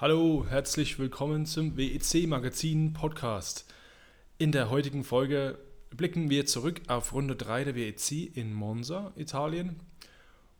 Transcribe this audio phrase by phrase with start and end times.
[0.00, 3.66] Hallo, herzlich willkommen zum WEC Magazin Podcast.
[4.38, 5.58] In der heutigen Folge
[5.90, 9.78] blicken wir zurück auf Runde 3 der WEC in Monza, Italien.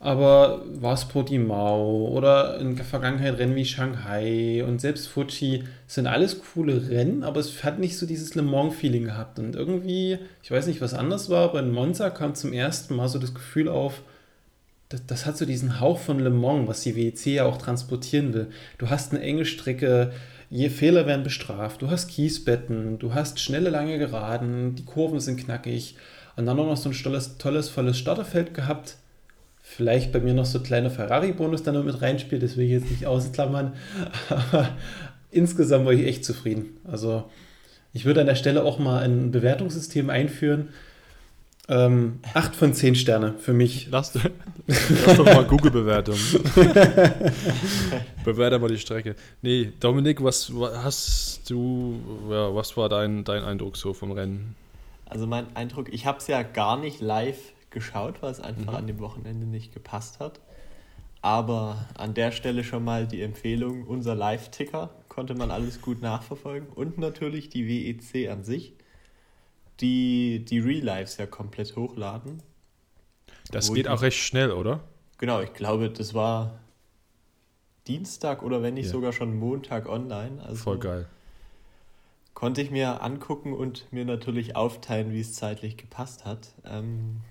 [0.03, 6.07] Aber war es Portimao oder in der Vergangenheit Rennen wie Shanghai und selbst Fuji sind
[6.07, 9.39] alles coole Rennen, aber es hat nicht so dieses Le Mans-Feeling gehabt.
[9.39, 13.07] Und irgendwie, ich weiß nicht, was anders war, aber in Monza kam zum ersten Mal
[13.07, 14.01] so das Gefühl auf,
[14.89, 18.33] das, das hat so diesen Hauch von Le Mans, was die WEC ja auch transportieren
[18.33, 18.47] will.
[18.79, 20.11] Du hast eine enge Strecke,
[20.49, 25.39] je Fehler werden bestraft, du hast Kiesbetten, du hast schnelle, lange Geraden, die Kurven sind
[25.39, 25.95] knackig
[26.35, 28.97] und dann noch so ein tolles, tolles volles Starterfeld gehabt
[29.63, 32.71] vielleicht bei mir noch so ein kleiner Ferrari-Bonus dann noch mit reinspielt, das will ich
[32.71, 33.73] jetzt nicht ausklammern.
[34.29, 34.69] Aber
[35.31, 36.77] insgesamt war ich echt zufrieden.
[36.83, 37.23] Also
[37.93, 40.69] ich würde an der Stelle auch mal ein Bewertungssystem einführen.
[41.69, 43.87] Ähm, 8 von 10 Sterne für mich.
[43.89, 44.13] Lass,
[44.67, 46.17] lass doch mal Google-Bewertung.
[48.25, 49.15] Bewerte mal die Strecke.
[49.41, 50.51] Nee, Dominik, was
[50.83, 54.55] hast du, ja, was war dein, dein Eindruck so vom Rennen?
[55.05, 58.77] Also mein Eindruck, ich habe es ja gar nicht live geschaut, weil es einfach mhm.
[58.77, 60.39] an dem Wochenende nicht gepasst hat.
[61.21, 66.67] Aber an der Stelle schon mal die Empfehlung, unser Live-Ticker konnte man alles gut nachverfolgen
[66.69, 68.73] und natürlich die WEC an sich,
[69.79, 72.41] die die Real-Lives ja komplett hochladen.
[73.51, 74.81] Das geht auch recht schnell, oder?
[75.17, 76.59] Genau, ich glaube, das war
[77.87, 78.91] Dienstag oder wenn nicht ja.
[78.91, 80.41] sogar schon Montag online.
[80.43, 81.07] Also Voll geil.
[82.33, 86.49] Konnte ich mir angucken und mir natürlich aufteilen, wie es zeitlich gepasst hat.
[86.65, 87.21] Ähm,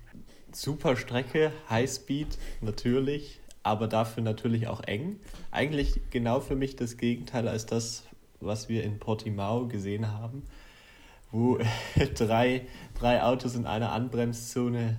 [0.56, 5.20] super Strecke, Highspeed natürlich, aber dafür natürlich auch eng.
[5.50, 8.04] Eigentlich genau für mich das Gegenteil als das,
[8.40, 10.42] was wir in Portimao gesehen haben,
[11.30, 11.58] wo
[12.14, 12.66] drei,
[12.98, 14.98] drei Autos in einer Anbremszone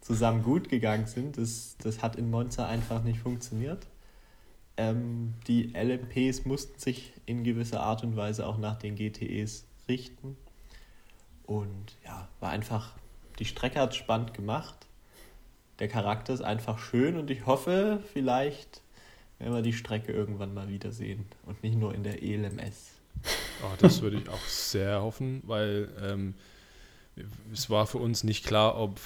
[0.00, 1.36] zusammen gut gegangen sind.
[1.38, 3.86] Das, das hat in Monza einfach nicht funktioniert.
[4.76, 10.36] Ähm, die LMPs mussten sich in gewisser Art und Weise auch nach den GTEs richten.
[11.44, 12.94] Und ja, war einfach,
[13.38, 14.86] die Strecke hat spannend gemacht
[15.80, 18.82] der Charakter ist einfach schön und ich hoffe, vielleicht
[19.38, 22.92] werden wir die Strecke irgendwann mal wiedersehen und nicht nur in der ELMS.
[23.62, 26.34] Oh, das würde ich auch sehr hoffen, weil ähm,
[27.52, 28.98] es war für uns nicht klar, ob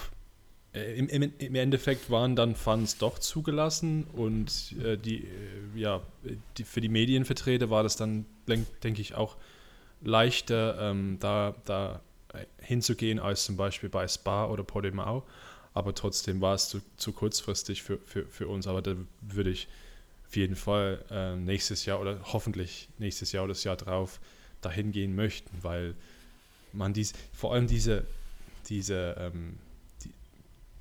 [0.73, 5.29] äh, im, im, Endeffekt waren dann Fans doch zugelassen und äh, die, äh,
[5.77, 6.01] ja,
[6.59, 9.37] die, für die Medienvertreter war das dann, denke ich, auch
[10.03, 12.01] leichter, ähm, da, da
[12.59, 15.25] hinzugehen als zum Beispiel bei Spa oder Podemau
[15.75, 18.69] aber trotzdem war es zu, zu kurzfristig für, für, für uns.
[18.69, 19.69] Aber da würde ich
[20.29, 24.21] auf jeden Fall äh, nächstes Jahr oder hoffentlich nächstes Jahr oder das Jahr drauf
[24.61, 25.95] dahin gehen möchten, weil
[26.73, 28.07] man dies, vor allem diese,
[28.69, 29.59] diese ähm,
[30.05, 30.11] die,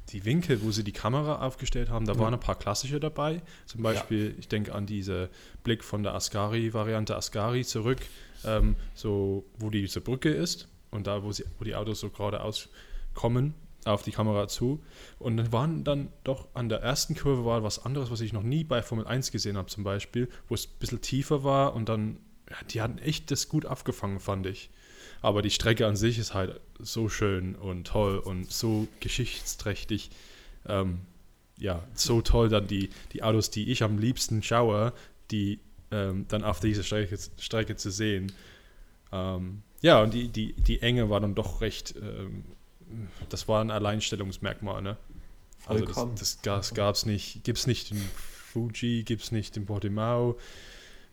[0.09, 2.19] die, Winkel, wo sie die Kamera aufgestellt haben, da mhm.
[2.19, 3.41] waren ein paar klassische dabei.
[3.65, 4.33] Zum Beispiel, ja.
[4.37, 5.29] ich denke an diese
[5.63, 7.99] Blick von der Ascari-Variante Ascari zurück,
[8.45, 12.69] ähm, so wo diese Brücke ist und da, wo, sie, wo die Autos so geradeaus
[13.15, 13.55] kommen
[13.85, 14.83] auf die Kamera zu.
[15.19, 18.43] Und dann waren dann doch an der ersten Kurve war was anderes, was ich noch
[18.43, 21.89] nie bei Formel 1 gesehen habe, zum Beispiel, wo es ein bisschen tiefer war und
[21.89, 22.19] dann,
[22.49, 24.69] ja, die hatten echt das gut abgefangen, fand ich.
[25.21, 30.11] Aber die Strecke an sich ist halt so schön und toll und so geschichtsträchtig.
[30.67, 31.01] Ähm,
[31.57, 34.93] ja, so toll dann die, die Autos, die ich am liebsten schaue,
[35.31, 35.59] die
[35.91, 38.33] ähm, dann auf dieser Strecke, Strecke zu sehen.
[39.11, 42.43] Ähm, ja, und die, die, die Enge war dann doch recht, ähm,
[43.29, 44.97] das war ein Alleinstellungsmerkmal, ne?
[45.65, 48.01] Also das, das, das gab es nicht, gibt es nicht in
[48.51, 50.37] Fuji, gibt es nicht in Portimao.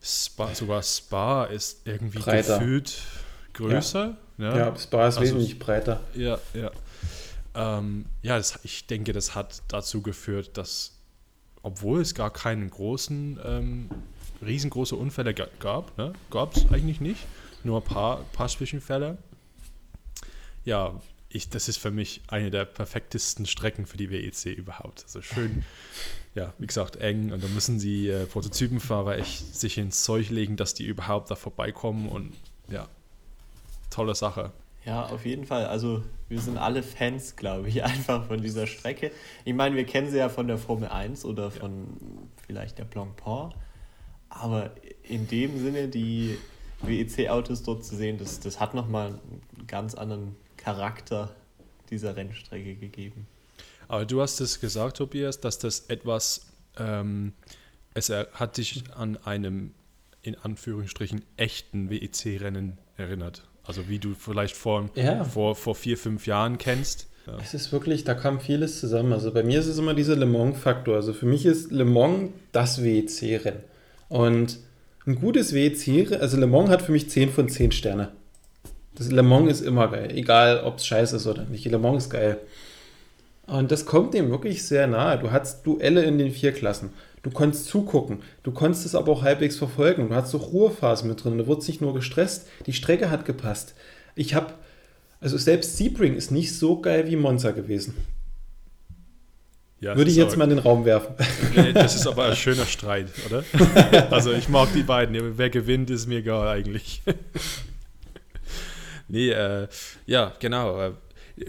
[0.03, 2.59] Spa, sogar Spa ist irgendwie breiter.
[2.59, 3.03] gefühlt
[3.53, 4.17] größer.
[4.39, 4.57] Ja, ja.
[4.57, 6.01] ja Spa ist also, wesentlich breiter.
[6.15, 6.71] Ja, ja.
[7.55, 10.99] Ähm, ja, das, ich denke, das hat dazu geführt, dass,
[11.63, 13.91] obwohl es gar keinen großen, ähm,
[14.43, 17.27] riesengroße Unfälle gab, ne, gab es eigentlich nicht,
[17.65, 19.19] nur ein paar, paar Zwischenfälle.
[20.65, 21.01] Ja,
[21.31, 25.05] ich, das ist für mich eine der perfektesten Strecken für die WEC überhaupt.
[25.05, 25.65] Also schön,
[26.35, 30.57] ja, wie gesagt, eng und da müssen die äh, Prototypenfahrer echt sich ins Zeug legen,
[30.57, 32.33] dass die überhaupt da vorbeikommen und
[32.69, 32.89] ja,
[33.91, 34.53] tolle Sache.
[34.85, 35.67] Ja, auf jeden Fall.
[35.67, 39.13] Also wir sind alle Fans, glaube ich, einfach von dieser Strecke.
[39.45, 42.45] Ich meine, wir kennen sie ja von der Formel 1 oder von ja.
[42.47, 43.55] vielleicht der Blancpain.
[44.29, 44.71] Aber
[45.03, 46.39] in dem Sinne, die
[46.83, 51.35] WEC-Autos dort zu sehen, das, das hat nochmal einen ganz anderen Charakter
[51.91, 53.27] dieser Rennstrecke gegeben.
[53.89, 56.47] Aber du hast es gesagt, Tobias, dass das etwas,
[56.79, 57.33] ähm,
[57.95, 59.75] es hat dich an einem,
[60.23, 63.43] in Anführungsstrichen, echten WEC-Rennen erinnert.
[63.65, 65.25] Also wie du vielleicht vor, ja.
[65.25, 67.09] vor, vor vier, fünf Jahren kennst.
[67.27, 67.39] Ja.
[67.43, 69.13] Es ist wirklich, da kam vieles zusammen.
[69.13, 70.95] Also bei mir ist es immer dieser Le Mans-Faktor.
[70.97, 73.65] Also für mich ist Le Mans das WEC-Rennen.
[74.09, 74.59] Und
[75.07, 78.13] ein gutes WEC, also Le Mans hat für mich 10 von 10 Sterne.
[79.01, 81.65] Das Le Mans ist immer geil, egal ob es scheiße ist oder nicht.
[81.65, 82.37] Le Mans ist geil.
[83.47, 85.19] Und das kommt dem wirklich sehr nahe.
[85.19, 86.91] Du hattest Duelle in den vier Klassen.
[87.23, 88.19] Du konntest zugucken.
[88.43, 90.11] Du konntest es aber auch halbwegs verfolgen.
[90.11, 91.39] Du hattest auch Ruhephasen mit drin.
[91.39, 92.47] Du wurdest nicht nur gestresst.
[92.67, 93.75] Die Strecke hat gepasst.
[94.17, 94.53] Ich habe,
[95.19, 97.95] also selbst Sebring ist nicht so geil wie Monza gewesen.
[99.81, 101.15] Ja, Würde ich jetzt mal in den Raum werfen.
[101.57, 103.45] Nee, das ist aber ein schöner Streit, oder?
[104.11, 105.39] also ich mag die beiden.
[105.39, 107.01] Wer gewinnt, ist mir egal eigentlich.
[109.11, 109.69] Nee, äh,
[110.07, 110.81] ja, genau.
[110.81, 110.93] Äh,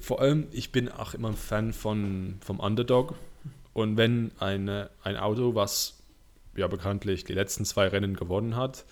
[0.01, 3.15] vor allem, ich bin auch immer ein Fan von, vom Underdog.
[3.73, 6.01] Und wenn eine, ein Auto, was
[6.55, 8.85] ja bekanntlich die letzten zwei Rennen gewonnen hat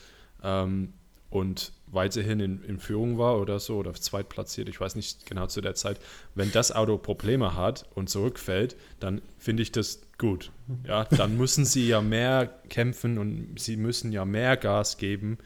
[0.43, 0.93] ähm,
[1.29, 5.59] und weiterhin in, in, Führung war oder so oder zweitplatziert, ich weiß nicht genau zu
[5.59, 5.99] der Zeit,
[6.35, 10.51] wenn das Auto Probleme hat und zurückfällt, dann finde ich das gut.
[10.87, 15.37] Ja, dann müssen sie ja mehr kämpfen und sie müssen ja mehr Gas geben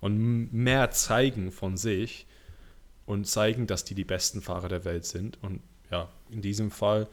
[0.00, 2.26] und mehr zeigen von sich
[3.10, 5.36] und zeigen, dass die die besten Fahrer der Welt sind.
[5.42, 5.60] Und
[5.90, 7.08] ja, in diesem Fall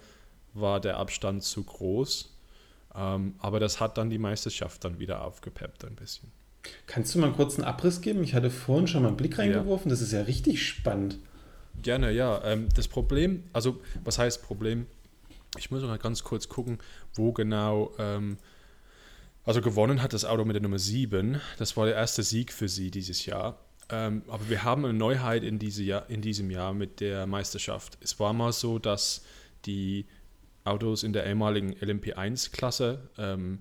[0.54, 2.36] war der Abstand zu groß.
[2.94, 6.32] Ähm, aber das hat dann die Meisterschaft dann wieder aufgepeppt ein bisschen.
[6.86, 8.24] Kannst du mal kurz einen Abriss geben?
[8.24, 9.90] Ich hatte vorhin schon mal einen Blick reingeworfen.
[9.90, 9.94] Ja.
[9.94, 11.18] Das ist ja richtig spannend.
[11.82, 12.44] Gerne, ja.
[12.44, 14.86] Ähm, das Problem, also was heißt Problem?
[15.58, 16.78] Ich muss mal ganz kurz gucken,
[17.16, 17.92] wo genau.
[17.98, 18.38] Ähm,
[19.46, 21.42] also gewonnen hat das Auto mit der Nummer 7.
[21.58, 23.58] Das war der erste Sieg für sie dieses Jahr.
[23.90, 27.98] Ähm, aber wir haben eine Neuheit in, diese Jahr, in diesem Jahr mit der Meisterschaft.
[28.02, 29.24] Es war mal so, dass
[29.66, 30.06] die
[30.66, 33.60] Autos in der ehemaligen LMP1-Klasse, ähm,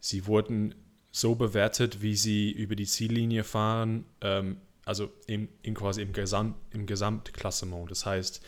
[0.00, 0.74] sie wurden
[1.10, 6.56] so bewertet, wie sie über die Ziellinie fahren, ähm, also im, in quasi im, Gesamt,
[6.72, 7.90] im Gesamtklassement.
[7.90, 8.42] Das heißt,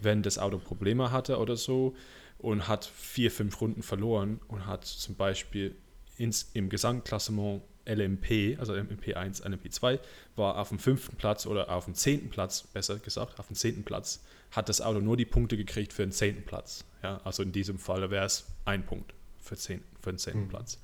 [0.00, 1.94] wenn das Auto Probleme hatte oder so
[2.38, 5.76] und hat vier, fünf Runden verloren und hat zum Beispiel
[6.16, 9.98] ins, im Gesamtklassement LMP, also LMP1, LMP2,
[10.36, 13.84] war auf dem fünften Platz oder auf dem zehnten Platz, besser gesagt, auf dem zehnten
[13.84, 16.84] Platz, hat das Auto nur die Punkte gekriegt für den zehnten Platz.
[17.02, 20.48] Ja, also in diesem Fall wäre es ein Punkt für, zehn, für den zehnten mhm.
[20.48, 20.78] Platz.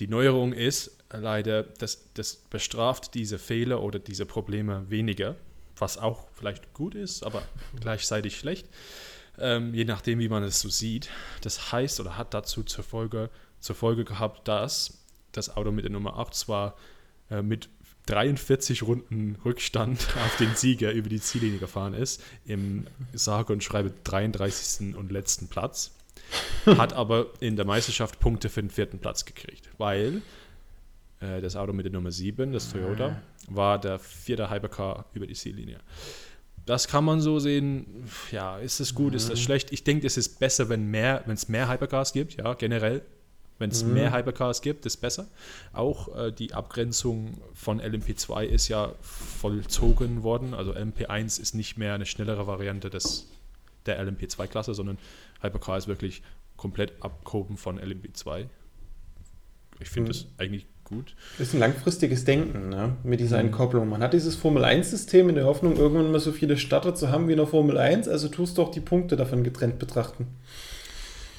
[0.00, 5.36] Die Neuerung ist leider, dass das bestraft diese Fehler oder diese Probleme weniger,
[5.76, 7.42] was auch vielleicht gut ist, aber
[7.80, 8.68] gleichzeitig schlecht,
[9.38, 11.10] ähm, je nachdem, wie man es so sieht.
[11.42, 15.03] Das heißt oder hat dazu zur Folge, zur Folge gehabt, dass
[15.36, 16.76] das Auto mit der Nummer 8 zwar
[17.30, 17.68] äh, mit
[18.06, 23.92] 43 Runden Rückstand auf den Sieger über die Ziellinie gefahren ist, im sage und schreibe
[24.04, 24.94] 33.
[24.94, 25.92] und letzten Platz,
[26.66, 30.22] hat aber in der Meisterschaft Punkte für den vierten Platz gekriegt, weil
[31.20, 35.34] äh, das Auto mit der Nummer 7, das Toyota, war der vierte Hypercar über die
[35.34, 35.78] Ziellinie.
[36.66, 38.08] Das kann man so sehen.
[38.30, 39.70] Ja, ist es gut, ist das schlecht?
[39.70, 43.02] Ich denke, es ist besser, wenn mehr, wenn es mehr Hypercars gibt, ja, generell
[43.58, 43.94] wenn es mhm.
[43.94, 45.28] mehr Hypercars gibt, ist besser.
[45.72, 50.54] Auch äh, die Abgrenzung von LMP2 ist ja vollzogen worden.
[50.54, 53.28] Also LMP1 ist nicht mehr eine schnellere Variante des,
[53.86, 54.98] der LMP2-Klasse, sondern
[55.40, 56.22] Hypercar ist wirklich
[56.56, 58.46] komplett abgehoben von LMP2.
[59.80, 60.12] Ich finde mhm.
[60.12, 61.14] das eigentlich gut.
[61.38, 62.96] Das ist ein langfristiges Denken ne?
[63.02, 63.46] mit dieser mhm.
[63.46, 63.88] Entkopplung.
[63.88, 67.32] Man hat dieses Formel-1-System in der Hoffnung, irgendwann mal so viele Starter zu haben wie
[67.32, 70.26] in der Formel 1, also tust du auch die Punkte davon getrennt betrachten.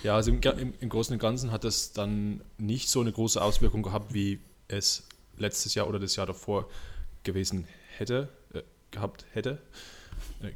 [0.06, 3.42] Ja, also im, im, im Großen und Ganzen hat es dann nicht so eine große
[3.42, 5.02] Auswirkung gehabt, wie es
[5.36, 6.70] letztes Jahr oder das Jahr davor
[7.24, 9.58] gewesen hätte, äh, gehabt hätte.
[10.44, 10.52] Äh,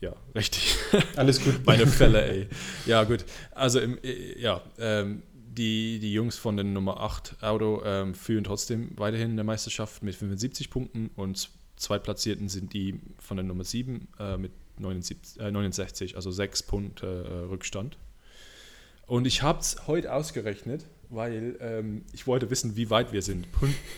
[0.00, 0.78] ja, richtig.
[1.16, 1.66] Alles gut.
[1.66, 2.48] Meine Fälle, ey.
[2.86, 3.26] Ja, gut.
[3.50, 8.44] Also, im, äh, ja, ähm, die, die Jungs von den Nummer 8 Auto ähm, führen
[8.44, 13.64] trotzdem weiterhin in der Meisterschaft mit 75 Punkten und Zweitplatzierten sind die von der Nummer
[13.64, 17.98] 7 äh, mit 79, äh, 69, also 6 Punkte äh, Rückstand.
[19.12, 23.46] Und ich habe es heute ausgerechnet, weil ähm, ich wollte wissen, wie weit wir sind.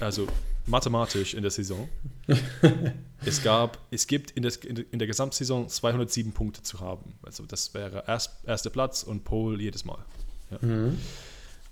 [0.00, 0.26] Also
[0.66, 1.88] mathematisch in der Saison.
[3.24, 7.14] es gab, es gibt in, des, in der Gesamtsaison 207 Punkte zu haben.
[7.22, 10.04] Also das wäre erst, erster Platz und Pole jedes Mal.
[10.50, 10.58] Ja.
[10.66, 10.98] Mhm.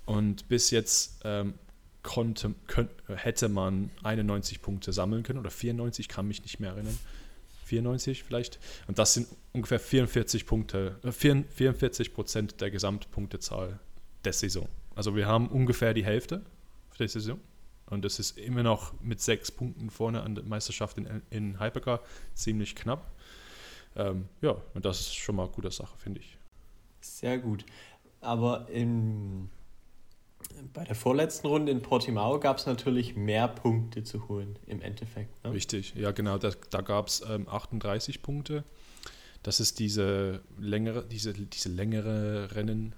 [0.05, 1.55] Und bis jetzt ähm,
[2.01, 6.97] konnte, könnt, hätte man 91 Punkte sammeln können oder 94, kann mich nicht mehr erinnern.
[7.63, 8.59] 94 vielleicht.
[8.87, 13.79] Und das sind ungefähr 44 Punkte, äh, 44 Prozent der Gesamtpunktezahl
[14.25, 14.67] der Saison.
[14.95, 16.43] Also wir haben ungefähr die Hälfte
[16.99, 17.39] der Saison.
[17.87, 22.01] Und das ist immer noch mit sechs Punkten vorne an der Meisterschaft in, in Hypercar
[22.33, 23.11] ziemlich knapp.
[23.95, 26.37] Ähm, ja, und das ist schon mal eine gute Sache, finde ich.
[27.01, 27.65] Sehr gut.
[28.21, 29.49] Aber im
[30.73, 35.43] bei der vorletzten Runde in Portimao gab es natürlich mehr Punkte zu holen im Endeffekt.
[35.43, 35.51] Ne?
[35.51, 38.63] Richtig, ja genau, da, da gab es ähm, 38 Punkte.
[39.43, 42.95] Das ist diese längere, diese, diese längere Rennen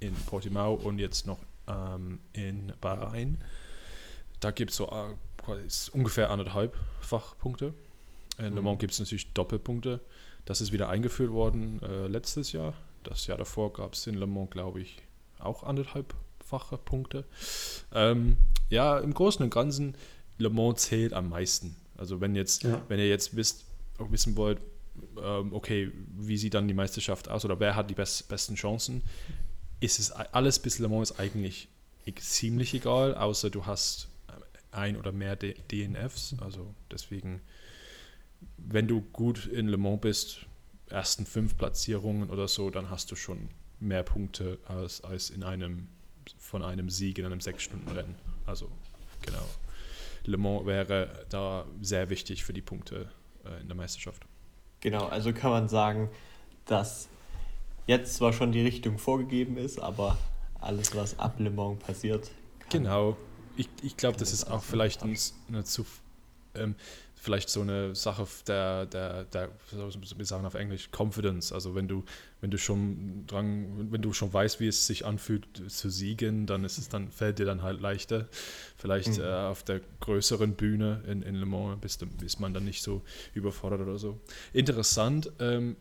[0.00, 3.38] in Portimao und jetzt noch ähm, in Bahrain.
[4.40, 5.58] Da gibt es so äh,
[5.92, 7.72] ungefähr anderthalbfach Punkte.
[8.38, 8.78] In Le Mans mhm.
[8.80, 10.00] gibt es natürlich Doppelpunkte.
[10.44, 12.74] Das ist wieder eingeführt worden äh, letztes Jahr.
[13.02, 14.98] Das Jahr davor gab es in Le Mans, glaube ich,
[15.38, 16.14] auch anderthalb
[16.46, 17.24] fache Punkte.
[17.92, 18.36] Ähm,
[18.70, 19.96] ja, im Großen und Ganzen,
[20.38, 21.76] Le Mans zählt am meisten.
[21.96, 22.82] Also wenn jetzt, ja.
[22.88, 23.64] wenn ihr jetzt wisst,
[23.98, 24.60] auch wissen wollt,
[25.22, 29.02] ähm, okay, wie sieht dann die Meisterschaft aus oder wer hat die best, besten Chancen,
[29.80, 31.68] ist es alles bis Le Mans ist eigentlich
[32.20, 34.08] ziemlich egal, außer du hast
[34.70, 36.36] ein oder mehr D DNFs.
[36.40, 37.40] Also deswegen,
[38.58, 40.46] wenn du gut in Le Mans bist,
[40.88, 43.48] ersten fünf Platzierungen oder so, dann hast du schon
[43.80, 45.88] mehr Punkte als, als in einem
[46.38, 48.14] von einem Sieg in einem Sechs-Stunden-Rennen.
[48.46, 48.70] Also,
[49.22, 49.44] genau.
[50.24, 53.08] Le Mans wäre da sehr wichtig für die Punkte
[53.44, 54.22] äh, in der Meisterschaft.
[54.80, 56.10] Genau, also kann man sagen,
[56.64, 57.08] dass
[57.86, 60.18] jetzt zwar schon die Richtung vorgegeben ist, aber
[60.60, 62.30] alles, was ab Le Mans passiert.
[62.70, 63.16] Genau.
[63.56, 65.86] Ich, ich glaube, das ist auch vielleicht eine zu.
[66.54, 66.74] Ähm,
[67.26, 71.52] vielleicht so eine Sache der, der, der wir sagen auf Englisch, Confidence.
[71.52, 72.04] Also wenn du,
[72.40, 76.64] wenn du schon dran, wenn du schon weißt, wie es sich anfühlt zu siegen, dann
[76.64, 78.28] ist es dann, fällt dir dann halt leichter.
[78.76, 79.24] Vielleicht mhm.
[79.24, 83.02] äh, auf der größeren Bühne in, in Le Mans bist, ist man dann nicht so
[83.34, 84.20] überfordert oder so.
[84.52, 85.74] Interessant, ähm,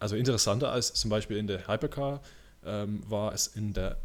[0.00, 2.22] also interessanter als zum Beispiel in der Hypercar
[2.66, 3.98] ähm, war es in der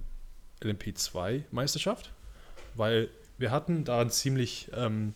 [0.61, 2.13] LMP2 Meisterschaft,
[2.75, 3.09] weil
[3.39, 5.15] wir hatten da ein ziemlich ähm,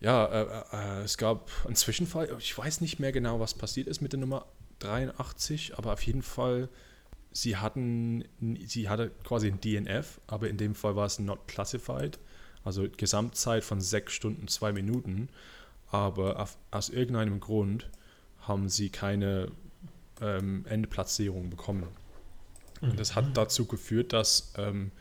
[0.00, 2.34] ja, äh, äh, es gab einen Zwischenfall.
[2.38, 4.46] Ich weiß nicht mehr genau, was passiert ist mit der Nummer
[4.78, 6.68] 83, aber auf jeden Fall,
[7.32, 8.24] sie hatten,
[8.66, 12.18] sie hatte quasi ein DNF, aber in dem Fall war es not classified,
[12.64, 15.28] also Gesamtzeit von 6 Stunden 2 Minuten,
[15.90, 17.90] aber auf, aus irgendeinem Grund
[18.40, 19.50] haben sie keine
[20.22, 21.88] ähm, Endplatzierung bekommen.
[22.80, 23.34] Und das hat mhm.
[23.34, 24.92] dazu geführt, dass ähm,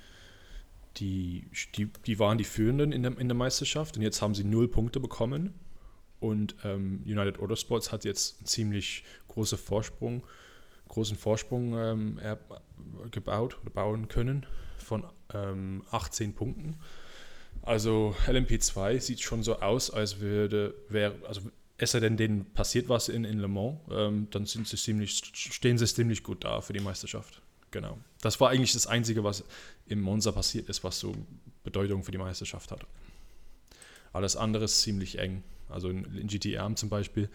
[0.98, 4.44] die, die, die waren die Führenden in der, in der Meisterschaft und jetzt haben sie
[4.44, 5.54] null Punkte bekommen.
[6.20, 10.24] Und ähm, United Autosports hat jetzt einen ziemlich großen Vorsprung,
[10.90, 12.20] großen Vorsprung ähm,
[13.12, 14.46] gebaut oder bauen können
[14.78, 16.76] von ähm, 18 Punkten.
[17.62, 21.42] Also LMP2 sieht schon so aus, als würde, wäre, also
[21.78, 25.22] es sei denn, denen passiert was in, in Le Mans, ähm, dann sind sie ziemlich,
[25.34, 27.42] stehen sie ziemlich gut da für die Meisterschaft.
[27.72, 27.98] Genau.
[28.22, 29.44] Das war eigentlich das Einzige, was
[29.88, 31.14] im Monza passiert ist, was so
[31.64, 32.86] Bedeutung für die Meisterschaft hat.
[34.12, 35.44] Alles andere ist ziemlich eng.
[35.70, 37.30] Also in, in GTR zum Beispiel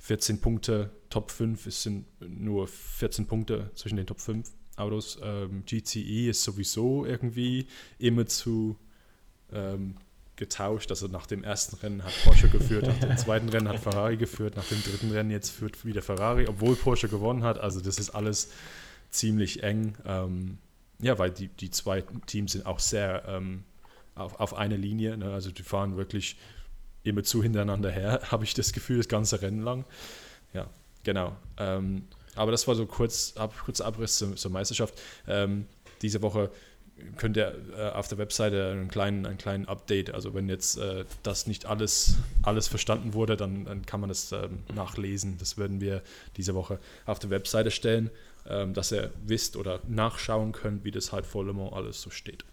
[0.00, 5.18] 14 Punkte, Top 5, es sind nur 14 Punkte zwischen den Top 5 Autos.
[5.22, 7.66] Ähm, GTE ist sowieso irgendwie
[7.98, 8.76] immer zu
[9.52, 9.96] ähm,
[10.36, 10.90] getauscht.
[10.90, 14.56] Also nach dem ersten Rennen hat Porsche geführt, nach dem zweiten Rennen hat Ferrari geführt,
[14.56, 17.58] nach dem dritten Rennen jetzt führt wieder Ferrari, obwohl Porsche gewonnen hat.
[17.58, 18.50] Also das ist alles
[19.14, 19.96] ziemlich eng.
[20.04, 20.58] Ähm,
[21.00, 23.64] ja, weil die, die zwei Teams sind auch sehr ähm,
[24.14, 25.16] auf, auf eine Linie.
[25.16, 25.32] Ne?
[25.32, 26.36] Also die fahren wirklich
[27.02, 29.84] immer zu hintereinander her, habe ich das Gefühl, das ganze Rennen lang.
[30.52, 30.68] Ja,
[31.02, 31.36] genau.
[31.58, 32.04] Ähm,
[32.34, 35.00] aber das war so kurz, ab, kurz Abriss zur, zur Meisterschaft.
[35.28, 35.66] Ähm,
[36.02, 36.50] diese Woche
[37.16, 41.04] könnt ihr äh, auf der Webseite einen kleinen, einen kleinen Update, also wenn jetzt äh,
[41.22, 45.36] das nicht alles, alles verstanden wurde, dann, dann kann man das ähm, nachlesen.
[45.38, 46.02] Das werden wir
[46.36, 48.10] diese Woche auf der Webseite stellen,
[48.48, 52.10] ähm, dass ihr wisst oder nachschauen könnt, wie das halt vor Le Mans alles so
[52.10, 52.44] steht.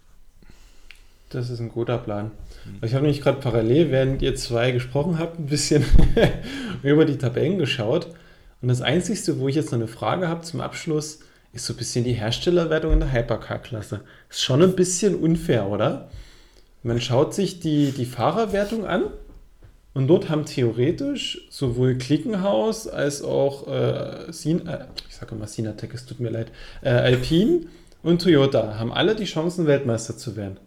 [1.30, 2.30] Das ist ein guter Plan.
[2.64, 2.84] Mhm.
[2.84, 5.84] Ich habe nämlich gerade parallel, während ihr zwei gesprochen habt, ein bisschen
[6.82, 8.08] über die Tabellen geschaut.
[8.60, 11.20] Und das Einzige, wo ich jetzt noch eine Frage habe zum Abschluss,
[11.52, 14.00] ist so ein bisschen die Herstellerwertung in der Hypercar-Klasse.
[14.30, 16.10] Ist schon ein bisschen unfair, oder?
[16.82, 19.04] Man schaut sich die, die Fahrerwertung an
[19.94, 25.94] und dort haben theoretisch sowohl Klickenhaus als auch äh, Sin, äh, ich sage immer Sinatec,
[25.94, 26.50] es tut mir leid,
[26.82, 27.66] äh, Alpine
[28.02, 30.58] und Toyota haben alle die Chancen, Weltmeister zu werden.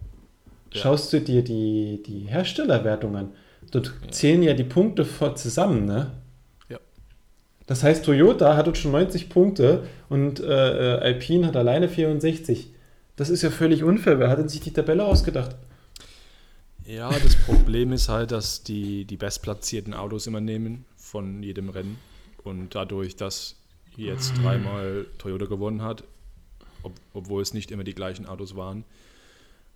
[0.74, 0.82] Ja.
[0.82, 3.32] Schaust du dir die, die Herstellerwertung an,
[3.72, 4.12] dort ja.
[4.12, 6.12] zählen ja die Punkte vor zusammen, ne?
[7.68, 12.72] Das heißt, Toyota hat jetzt schon 90 Punkte und äh, äh, Alpine hat alleine 64.
[13.16, 14.20] Das ist ja völlig unfair.
[14.20, 15.56] Wer hat denn sich die Tabelle ausgedacht?
[16.86, 21.98] Ja, das Problem ist halt, dass die, die bestplatzierten Autos immer nehmen von jedem Rennen.
[22.44, 23.56] Und dadurch, dass
[23.98, 26.04] jetzt dreimal Toyota gewonnen hat,
[26.84, 28.84] ob, obwohl es nicht immer die gleichen Autos waren,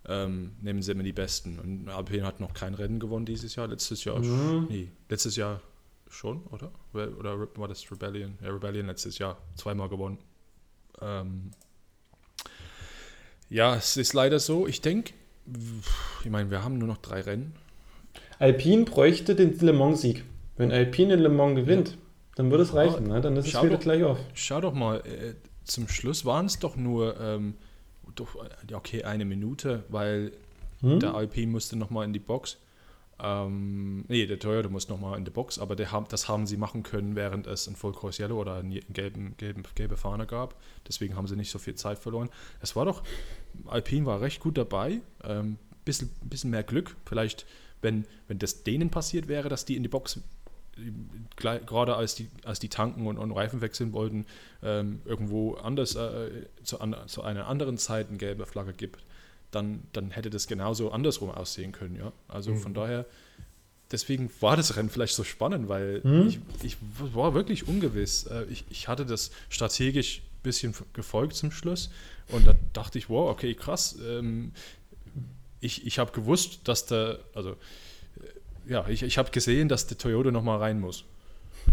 [0.06, 1.58] ähm, nehmen sie immer die besten.
[1.58, 3.66] Und Alpine hat noch kein Rennen gewonnen dieses Jahr.
[3.66, 4.66] Letztes Jahr, mhm.
[4.70, 5.60] nee, letztes Jahr
[6.08, 6.70] schon, oder?
[6.92, 8.38] Oder war das Rebellion?
[8.40, 10.18] Ja, Rebellion letztes Jahr zweimal gewonnen.
[11.00, 11.50] Ähm
[13.48, 14.68] ja, es ist leider so.
[14.68, 15.12] Ich denke,
[16.24, 17.54] ich meine, wir haben nur noch drei Rennen.
[18.38, 20.24] Alpine bräuchte den Le Mans-Sieg.
[20.56, 21.96] Wenn Alpine den Le Mans gewinnt, ja.
[22.36, 23.08] dann würde es reichen.
[23.08, 23.20] Ne?
[23.20, 24.18] Dann ist schau es wieder doch, gleich auf.
[24.34, 27.54] Schau doch mal, äh, zum Schluss waren es doch nur, ähm,
[28.14, 28.36] doch,
[28.72, 30.32] okay, eine Minute, weil
[30.80, 31.00] hm?
[31.00, 32.58] der Alpine musste nochmal in die Box.
[33.22, 36.82] Ähm, nee, der Toyota muss nochmal in die Box, aber der, das haben sie machen
[36.82, 40.60] können, während es ein Full Course Yellow oder einen gelben, gelben, gelbe Fahne gab.
[40.86, 42.30] Deswegen haben sie nicht so viel Zeit verloren.
[42.60, 43.02] Es war doch,
[43.66, 45.00] Alpine war recht gut dabei.
[45.24, 46.96] Ähm, bisschen, bisschen mehr Glück.
[47.04, 47.46] Vielleicht,
[47.82, 50.20] wenn, wenn das denen passiert wäre, dass die in die Box
[51.36, 54.26] gerade als die, als die tanken und, und Reifen wechseln wollten,
[54.62, 59.04] ähm, irgendwo anders äh, zu, an, zu einer anderen Zeit eine gelbe Flagge gibt,
[59.50, 61.96] dann, dann hätte das genauso andersrum aussehen können.
[61.96, 62.12] Ja?
[62.28, 62.60] Also mhm.
[62.60, 63.06] von daher,
[63.90, 66.28] deswegen war das Rennen vielleicht so spannend, weil mhm.
[66.28, 66.76] ich, ich
[67.14, 68.24] war wirklich ungewiss.
[68.24, 71.90] Äh, ich, ich hatte das strategisch ein bisschen gefolgt zum Schluss
[72.28, 73.98] und da dachte ich, wow, okay, krass.
[74.06, 74.52] Ähm,
[75.60, 79.98] ich ich habe gewusst, dass der, also äh, ja, ich, ich habe gesehen, dass der
[79.98, 81.04] Toyota nochmal rein muss.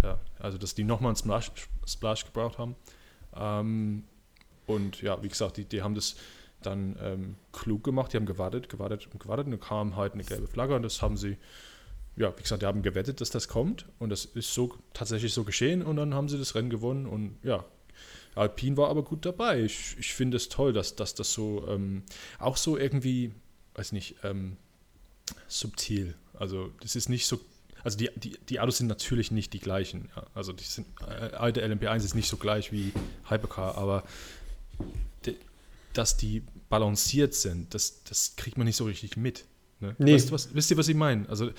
[0.04, 1.52] Ja, also dass die nochmal einen Splash,
[1.86, 2.76] Splash gebraucht haben.
[3.36, 4.04] Ähm,
[4.66, 6.16] und ja, wie gesagt, die, die haben das
[6.62, 8.14] dann ähm, klug gemacht.
[8.14, 11.02] Die haben gewartet, gewartet und gewartet und dann kam halt eine gelbe Flagge und das
[11.02, 11.38] haben sie,
[12.16, 15.44] ja, wie gesagt, die haben gewettet, dass das kommt und das ist so tatsächlich so
[15.44, 17.66] geschehen und dann haben sie das Rennen gewonnen und ja,
[18.36, 19.62] Alpine war aber gut dabei.
[19.62, 22.04] Ich, ich finde es toll, dass, dass das so ähm,
[22.40, 23.34] auch so irgendwie,
[23.76, 24.58] weiß nicht, ähm,
[25.48, 26.16] subtil.
[26.34, 27.40] Also das ist nicht so
[27.84, 30.10] also die, die, die Autos sind natürlich nicht die gleichen.
[30.16, 30.26] Ja.
[30.34, 32.92] Also die sind, äh, alte LMP1 ist nicht so gleich wie
[33.30, 34.04] Hypercar, aber
[35.98, 39.46] dass die balanciert sind, das, das kriegt man nicht so richtig mit.
[39.80, 39.96] Ne?
[39.98, 40.14] Nee.
[40.14, 41.28] Weißt, was, wisst ihr, was ich meine?
[41.30, 41.52] Also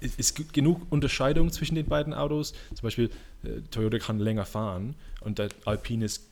[0.00, 2.54] es gibt genug Unterscheidung zwischen den beiden Autos.
[2.74, 3.10] Zum Beispiel,
[3.42, 6.28] äh, Toyota kann länger fahren und der Alpine ist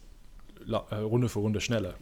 [0.68, 1.94] äh, Runde für Runde schneller.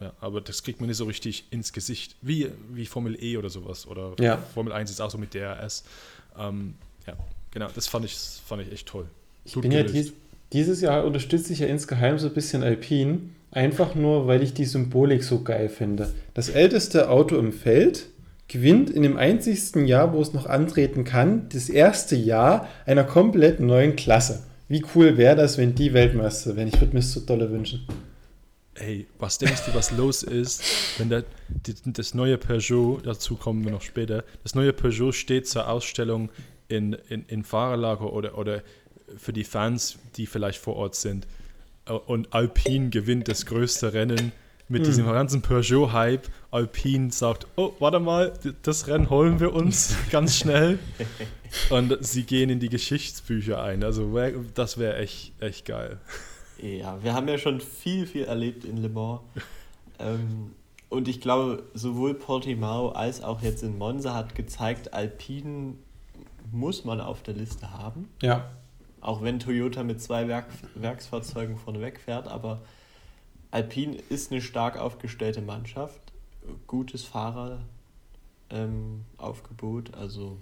[0.00, 3.50] Ja, aber das kriegt man nicht so richtig ins Gesicht, wie, wie Formel E oder
[3.50, 3.86] sowas.
[3.86, 4.38] Oder ja.
[4.54, 5.84] Formel 1 ist auch so mit DRS.
[6.36, 6.74] Ähm,
[7.06, 7.16] ja,
[7.50, 9.06] genau, das fand ich, fand ich echt toll.
[9.44, 9.94] Ich bin gelöst.
[9.94, 10.12] ja dies,
[10.52, 13.20] dieses Jahr unterstütze ich ja insgeheim so ein bisschen Alpine
[13.52, 16.10] Einfach nur, weil ich die Symbolik so geil finde.
[16.32, 18.06] Das älteste Auto im Feld
[18.48, 23.60] gewinnt in dem einzigsten Jahr, wo es noch antreten kann, das erste Jahr einer komplett
[23.60, 24.42] neuen Klasse.
[24.68, 26.68] Wie cool wäre das, wenn die Weltmeister wären?
[26.68, 27.86] Ich würde mir es so dolle wünschen.
[28.74, 30.64] Ey, was denkst du, was los ist,
[30.96, 31.24] wenn der,
[31.84, 36.30] das neue Peugeot, dazu kommen wir noch später, das neue Peugeot steht zur Ausstellung
[36.68, 38.62] in, in, in Fahrerlager oder, oder
[39.18, 41.26] für die Fans, die vielleicht vor Ort sind
[41.86, 44.32] und Alpine gewinnt das größte Rennen
[44.68, 44.86] mit mhm.
[44.86, 46.28] diesem ganzen Peugeot-Hype.
[46.50, 50.78] Alpine sagt, oh, warte mal, das Rennen holen wir uns ganz schnell.
[51.70, 53.84] und sie gehen in die Geschichtsbücher ein.
[53.84, 54.16] Also
[54.54, 55.98] das wäre echt, echt geil.
[56.60, 59.20] Ja, wir haben ja schon viel, viel erlebt in Le Mans.
[59.98, 60.52] ähm,
[60.88, 65.74] und ich glaube, sowohl Portimao als auch jetzt in Monza hat gezeigt, Alpine
[66.50, 68.08] muss man auf der Liste haben.
[68.20, 68.50] Ja.
[69.02, 72.62] Auch wenn Toyota mit zwei Werk Werksfahrzeugen vorneweg fährt, aber
[73.50, 76.00] Alpine ist eine stark aufgestellte Mannschaft,
[76.68, 80.40] gutes Fahreraufgebot, ähm, also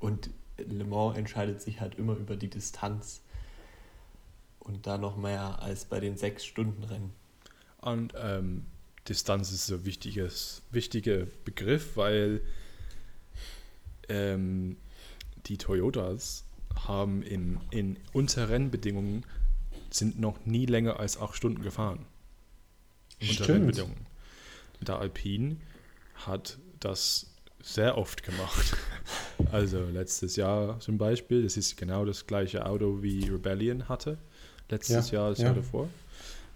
[0.00, 3.22] und Le Mans entscheidet sich halt immer über die Distanz
[4.58, 7.12] und da noch mehr als bei den sechs Stunden Rennen.
[7.80, 8.66] Und ähm,
[9.08, 12.40] Distanz ist so ein wichtiges, wichtiger Begriff, weil
[14.08, 14.76] ähm,
[15.46, 16.44] die Toyotas
[16.86, 19.24] haben in, in unter Rennbedingungen
[19.90, 22.06] sind noch nie länger als acht Stunden gefahren.
[23.20, 24.06] Unter Rennbedingungen.
[24.80, 25.56] Der Alpine
[26.14, 28.76] hat das sehr oft gemacht.
[29.50, 34.16] Also letztes Jahr zum Beispiel, das ist genau das gleiche Auto wie Rebellion hatte.
[34.68, 35.46] Letztes ja, Jahr, das ja.
[35.46, 35.88] Jahr davor.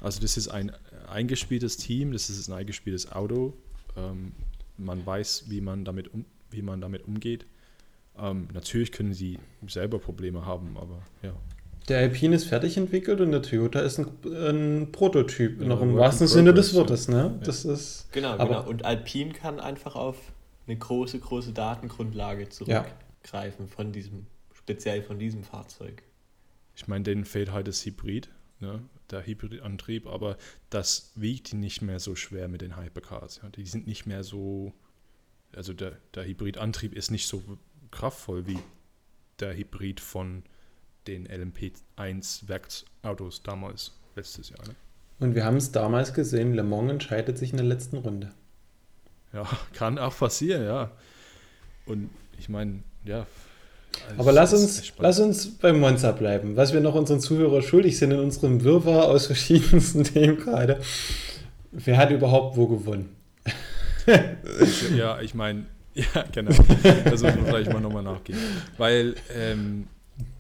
[0.00, 0.72] Also das ist ein
[1.08, 3.56] eingespieltes Team, das ist ein eingespieltes Auto.
[3.96, 4.32] Ähm,
[4.76, 7.46] man weiß, wie man damit, um, wie man damit umgeht.
[8.20, 11.34] Ähm, natürlich können sie selber Probleme haben, aber ja.
[11.88, 15.96] Der Alpine ist fertig entwickelt und der Toyota ist ein, ein Prototyp, ja, noch im
[15.96, 17.08] wahrsten Sinne des Wortes.
[17.08, 17.38] Ne?
[17.42, 17.72] Das ja.
[17.72, 18.68] ist, genau, aber, genau.
[18.68, 20.16] Und Alpine kann einfach auf
[20.66, 23.74] eine große, große Datengrundlage zurückgreifen ja.
[23.74, 26.02] von diesem, speziell von diesem Fahrzeug.
[26.76, 28.28] Ich meine, denen fehlt halt das Hybrid,
[28.60, 28.82] ne?
[29.10, 30.36] der Hybridantrieb, aber
[30.68, 33.40] das wiegt nicht mehr so schwer mit den Hypercars.
[33.42, 33.48] Ja?
[33.48, 34.74] Die sind nicht mehr so,
[35.56, 37.42] also der, der Hybridantrieb ist nicht so
[37.90, 38.58] kraftvoll wie
[39.40, 40.42] der Hybrid von
[41.06, 44.66] den LMP1 Werksautos damals, letztes Jahr.
[44.66, 44.74] Ne?
[45.20, 48.30] Und wir haben es damals gesehen, Le Mans entscheidet sich in der letzten Runde.
[49.32, 50.90] Ja, kann auch passieren, ja.
[51.86, 53.26] Und ich meine, ja.
[54.10, 57.98] Also Aber lass uns, lass uns beim Monza bleiben, was wir noch unseren Zuhörern schuldig
[57.98, 60.80] sind in unserem Wirrwarr aus verschiedensten Themen gerade.
[61.72, 63.16] Wer hat überhaupt wo gewonnen?
[64.96, 65.66] ja, ich meine,
[66.14, 66.50] ja, genau.
[67.04, 68.38] Das muss man vielleicht mal nochmal nachgehen.
[68.76, 69.88] Weil ähm,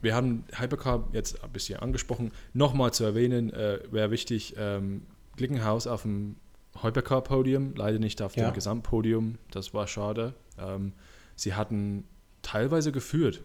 [0.00, 2.32] wir haben Hypercar jetzt ein bisschen angesprochen.
[2.52, 5.02] Nochmal zu erwähnen, äh, wäre wichtig, ähm,
[5.36, 6.36] Glickenhaus auf dem
[6.82, 8.50] Hypercar-Podium, leider nicht auf ja.
[8.50, 10.34] dem Gesamtpodium, das war schade.
[10.58, 10.92] Ähm,
[11.34, 12.04] sie hatten
[12.42, 13.42] teilweise geführt.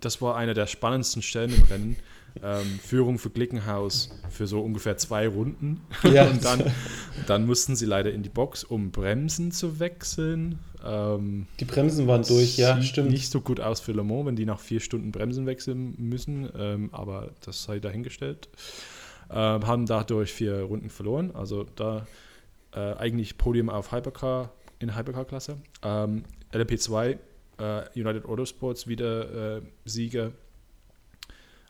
[0.00, 1.96] Das war einer der spannendsten Stellen im Rennen.
[2.42, 5.80] Ähm, Führung für Glickenhaus für so ungefähr zwei Runden.
[6.04, 6.24] Ja.
[6.30, 6.62] Und dann,
[7.26, 10.58] dann mussten sie leider in die Box, um Bremsen zu wechseln.
[10.84, 13.10] Ähm, die Bremsen waren durch, ja, stimmt.
[13.10, 16.48] Nicht so gut aus für Le Mans, wenn die nach vier Stunden Bremsen wechseln müssen,
[16.56, 18.48] ähm, aber das sei dahingestellt.
[19.30, 22.06] Ähm, haben dadurch vier Runden verloren, also da
[22.72, 25.58] äh, eigentlich Podium auf Hypercar in Hypercar-Klasse.
[25.82, 27.18] Ähm, LMP2,
[27.58, 30.32] äh, United Autosports wieder äh, Sieger.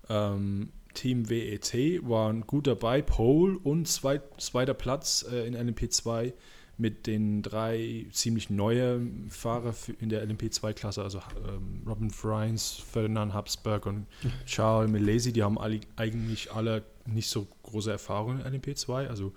[0.09, 6.33] Ähm, Team WET waren gut dabei, Pole und zweit, zweiter Platz äh, in LMP2
[6.79, 13.87] mit den drei ziemlich neuen Fahrer in der LMP2-Klasse, also ähm, Robin Freins, Ferdinand Habsburg
[13.87, 14.07] und
[14.47, 19.33] Charles Milesi, die haben alle, eigentlich alle nicht so große Erfahrung in LMP2, also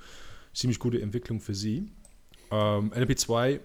[0.53, 1.91] ziemlich gute Entwicklung für sie.
[2.51, 3.59] Ähm, LMP2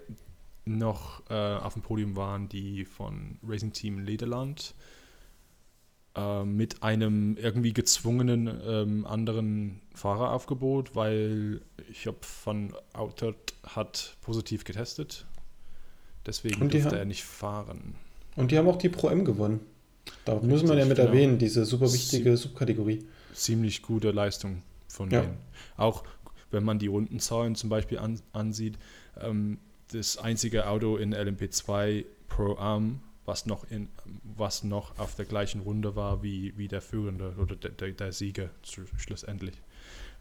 [0.65, 4.75] noch äh, auf dem Podium waren die von Racing Team Lederland,
[6.17, 14.65] äh, mit einem irgendwie gezwungenen ähm, anderen Fahreraufgebot, weil ich habe von Outert hat positiv
[14.65, 15.27] getestet.
[16.25, 17.95] Deswegen durfte er nicht fahren.
[18.35, 19.61] Und die haben auch die Pro M gewonnen.
[20.25, 21.09] Da Richtig, muss man ja mit genau.
[21.09, 23.07] erwähnen, diese super wichtige Subkategorie.
[23.35, 25.23] Ziemlich gute Leistung von ja.
[25.23, 25.37] denen.
[25.77, 26.05] Auch
[26.51, 28.79] wenn man die Rundenzahlen zum Beispiel an, ansieht,
[29.21, 29.59] ähm,
[29.93, 33.89] das einzige Auto in LMP2 Pro Am was noch, in,
[34.37, 38.13] was noch auf der gleichen Runde war wie, wie der Führende oder der, der, der
[38.13, 38.49] Sieger
[38.97, 39.55] schlussendlich.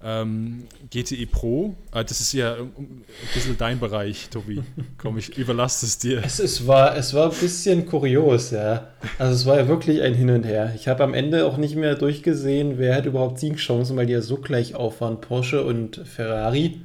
[0.04, 4.62] Ähm, GTE Pro, äh, das ist ja ein bisschen dein Bereich, Tobi.
[4.98, 6.22] Komm, ich überlasse es dir.
[6.24, 8.90] Es, es, war, es war ein bisschen kurios, ja.
[9.18, 10.74] Also es war ja wirklich ein Hin und Her.
[10.76, 14.22] Ich habe am Ende auch nicht mehr durchgesehen, wer hat überhaupt Siegchancen, weil die ja
[14.22, 16.82] so gleich auf waren, Porsche und Ferrari.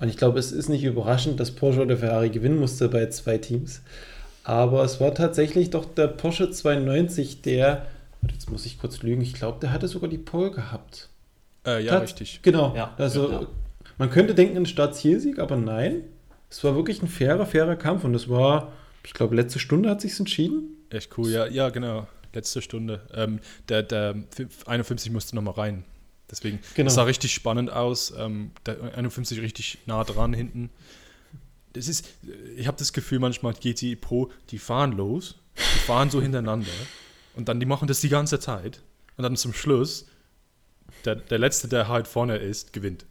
[0.00, 3.38] Und ich glaube, es ist nicht überraschend, dass Porsche oder Ferrari gewinnen musste bei zwei
[3.38, 3.82] Teams.
[4.44, 7.86] Aber es war tatsächlich doch der Porsche 92, der,
[8.28, 11.08] jetzt muss ich kurz lügen, ich glaube, der hatte sogar die Pole gehabt.
[11.64, 12.40] Äh, ja, Hat, richtig.
[12.42, 12.74] Genau.
[12.74, 13.46] Ja, also ja.
[13.98, 16.02] man könnte denken, ein Start-Zielsieg, aber nein.
[16.50, 18.72] Es war wirklich ein fairer, fairer Kampf und es war,
[19.04, 20.76] ich glaube, letzte Stunde hat sich entschieden.
[20.90, 22.06] Echt cool, ja, ja, genau.
[22.34, 23.02] Letzte Stunde.
[23.14, 24.16] Ähm, der, der
[24.66, 25.84] 51 musste nochmal rein.
[26.30, 26.90] Deswegen genau.
[26.90, 28.12] sah richtig spannend aus.
[28.16, 30.70] Ähm, der 51 richtig nah dran hinten
[31.72, 32.08] das ist,
[32.56, 36.70] ich habe das Gefühl manchmal, GTI Pro, die fahren los, die fahren so hintereinander
[37.34, 38.80] und dann die machen das die ganze Zeit
[39.16, 40.06] und dann zum Schluss,
[41.04, 43.06] der, der Letzte, der halt vorne ist, gewinnt.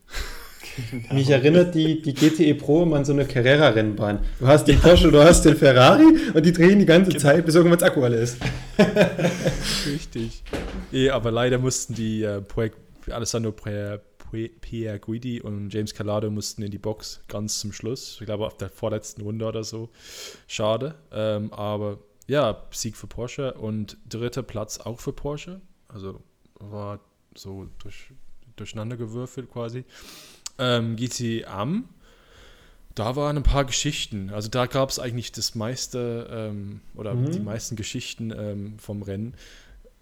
[0.92, 1.14] Genau.
[1.16, 4.20] Mich erinnert die, die GTE Pro immer an so eine Carrera-Rennbahn.
[4.40, 7.22] Du hast den Porsche, du hast den Ferrari und die drehen die ganze genau.
[7.22, 8.38] Zeit, bis irgendwann das Akku alle ist.
[9.86, 10.44] Richtig.
[10.94, 12.78] Eh, aber leider mussten die äh, Projekt
[13.10, 13.52] Alessandro
[14.32, 18.18] Pierre Guidi und James Calado mussten in die Box ganz zum Schluss.
[18.20, 19.90] Ich glaube, auf der vorletzten Runde oder so.
[20.48, 20.96] Schade.
[21.12, 25.60] Ähm, aber ja, Sieg für Porsche und dritter Platz auch für Porsche.
[25.88, 26.22] Also
[26.60, 27.00] war
[27.36, 28.12] so durch,
[28.56, 29.84] durcheinander gewürfelt quasi.
[30.58, 31.90] Ähm, GT Am
[32.96, 34.30] Da waren ein paar Geschichten.
[34.30, 37.32] Also da gab es eigentlich das meiste ähm, oder Mhm.
[37.32, 39.34] die meisten Geschichten ähm, vom Rennen.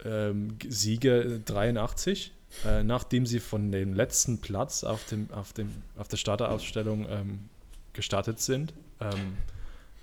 [0.03, 2.31] Ähm, Siege 83,
[2.65, 7.49] äh, nachdem sie von dem letzten Platz auf, dem, auf, dem, auf der Starterausstellung ähm,
[7.93, 9.37] gestartet sind, ähm,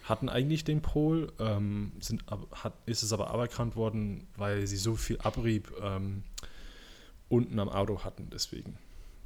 [0.04, 4.94] hatten eigentlich den Pol, ähm, sind, hat, ist es aber aberkannt worden, weil sie so
[4.94, 6.22] viel Abrieb ähm,
[7.28, 8.28] unten am Auto hatten.
[8.30, 8.78] Deswegen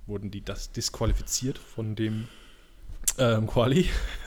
[0.06, 2.28] wurden die das disqualifiziert von dem
[3.18, 3.86] ähm, Quali.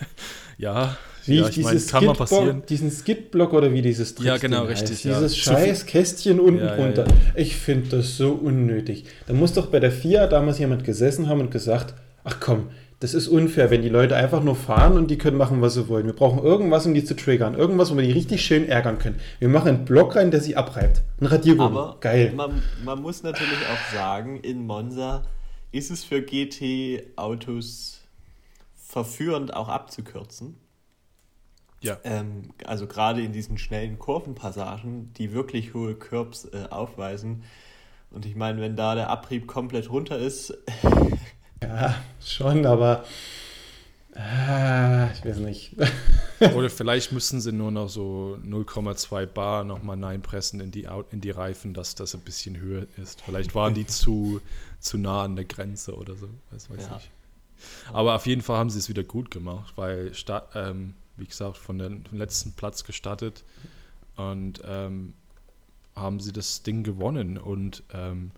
[0.57, 2.63] ja, Wie ja, ich ich meine, dieses kann mal Skidblock- passieren.
[2.67, 4.81] diesen Skidblock oder wie dieses Ja, Trickding genau, heißt.
[4.83, 5.13] richtig, ja.
[5.15, 7.05] Dieses scheiß Kästchen unten Ja, ja, drunter.
[7.07, 7.13] ja.
[7.35, 9.05] Ich finde das so unnötig.
[9.27, 12.67] Da muss doch bei der FIA damals jemand gesessen haben und gesagt, ach komm,
[12.99, 15.89] das ist unfair, wenn die Leute einfach nur fahren und die können machen, was sie
[15.89, 16.05] wollen.
[16.05, 17.53] Wir brauchen irgendwas, um die zu triggern.
[17.53, 19.19] Irgendwas, wo wir die richtig schön ärgern können.
[19.39, 21.01] Wir machen einen Block rein, der sie abreibt.
[21.19, 21.65] Ein Radiergummi.
[21.77, 22.31] Aber Geil.
[22.33, 25.23] Man, man muss natürlich auch sagen, in Monza
[25.73, 27.99] ist es für GT-Autos
[28.93, 30.55] verführend auch abzukürzen.
[31.81, 31.97] Ja.
[32.05, 37.43] Ähm, also gerade in diesen schnellen Kurvenpassagen, die wirklich hohe Curbs äh, aufweisen.
[38.11, 40.53] Und ich meine, wenn da der Abrieb komplett runter ist,
[41.61, 43.05] Ja, schon, aber
[44.15, 45.75] ah, ich weiß nicht.
[46.55, 51.31] Oder vielleicht müssen sie nur noch so 0,2 Bar nochmal reinpressen in die, in die
[51.31, 53.21] Reifen, dass das ein bisschen höher ist.
[53.21, 54.41] Vielleicht waren die zu,
[54.79, 56.27] zu nah an der Grenze oder so.
[56.51, 56.97] Das weiß Ja.
[56.97, 57.09] ich.
[57.91, 61.57] Aber auf jeden Fall haben sie es wieder gut gemacht, weil, sta- ähm, wie gesagt,
[61.57, 63.43] von dem letzten Platz gestartet
[64.15, 65.13] und ähm,
[65.95, 67.37] haben sie das Ding gewonnen.
[67.37, 68.31] Und ähm,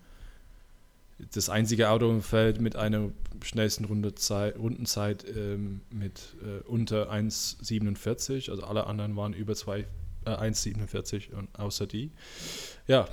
[1.32, 3.10] das einzige Auto im Feld mit einer
[3.42, 8.50] schnellsten Rundezei- Rundenzeit ähm, mit äh, unter 1,47.
[8.50, 9.84] Also alle anderen waren über äh,
[10.26, 12.10] 1,47 und außer die.
[12.86, 13.08] Ja,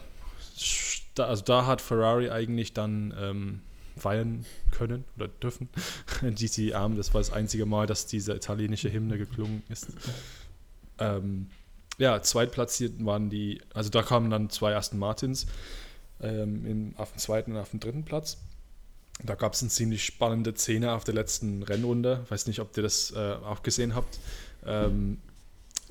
[1.15, 3.62] da, also da hat Ferrari eigentlich dann ähm,
[3.97, 5.69] feiern können oder dürfen.
[6.21, 9.88] GT Arm, das war das einzige Mal, dass diese italienische Hymne geklungen ist.
[10.99, 11.47] Ähm,
[11.97, 15.45] ja, zweitplatzierten waren die, also da kamen dann zwei Aston Martins
[16.21, 18.38] ähm, im, auf dem zweiten und auf dem dritten Platz.
[19.23, 22.25] Da gab es eine ziemlich spannende Szene auf der letzten Rennrunde.
[22.29, 24.17] Weiß nicht, ob ihr das äh, auch gesehen habt.
[24.65, 25.19] Ähm,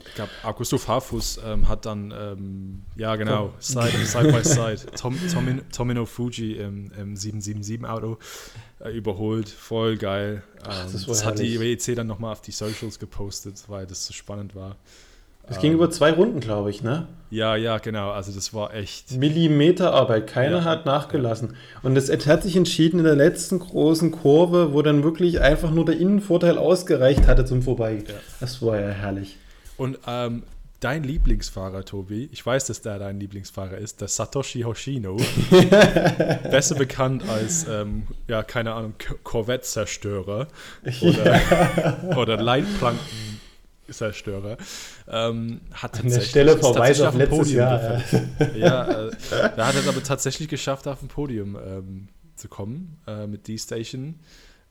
[0.08, 5.18] ich glaube, Augusto Farfus ähm, hat dann, ähm, ja genau, Side, side by Side, Tom,
[5.32, 8.18] Tomino, Tomino Fuji im, im 777-Auto
[8.80, 9.48] äh, überholt.
[9.48, 10.42] Voll geil.
[10.64, 11.58] Ähm, das das war hat die.
[11.60, 14.76] WEC dann nochmal auf die Socials gepostet, weil das so spannend war.
[15.48, 17.08] Es ging über zwei Runden, glaube ich, ne?
[17.28, 18.12] Ja, ja, genau.
[18.12, 19.10] Also das war echt.
[19.12, 20.64] Millimeterarbeit, keiner Ja.
[20.64, 21.56] hat nachgelassen.
[21.82, 25.84] Und es hat sich entschieden in der letzten großen Kurve, wo dann wirklich einfach nur
[25.84, 28.04] der Innenvorteil ausgereicht hatte zum Vorbei.
[28.06, 28.14] Ja.
[28.38, 29.36] Das war ja herrlich.
[29.76, 30.42] Und ähm,
[30.80, 35.16] dein Lieblingsfahrer, Tobi, ich weiß, dass der dein Lieblingsfahrer ist, der Satoshi Hoshino.
[36.50, 40.48] besser bekannt als, ähm, ja, keine Ahnung, Corvette-Zerstörer
[41.02, 44.56] oder, oder Leitplanken-Zerstörer.
[45.08, 47.78] Ähm, hat An der tatsächlich- Stelle tatsächlich auf dem letztes Podium Jahr.
[47.98, 48.30] gefallen.
[48.56, 49.10] Ja, äh,
[49.56, 54.18] er hat es aber tatsächlich geschafft, auf dem Podium ähm, zu kommen äh, mit D-Station.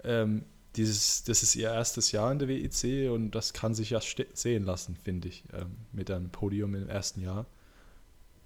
[0.04, 0.44] Ähm,
[0.76, 4.00] dieses, das ist ihr erstes Jahr in der WEC und das kann sich ja
[4.34, 7.46] sehen lassen, finde ich, ähm, mit einem Podium im ersten Jahr.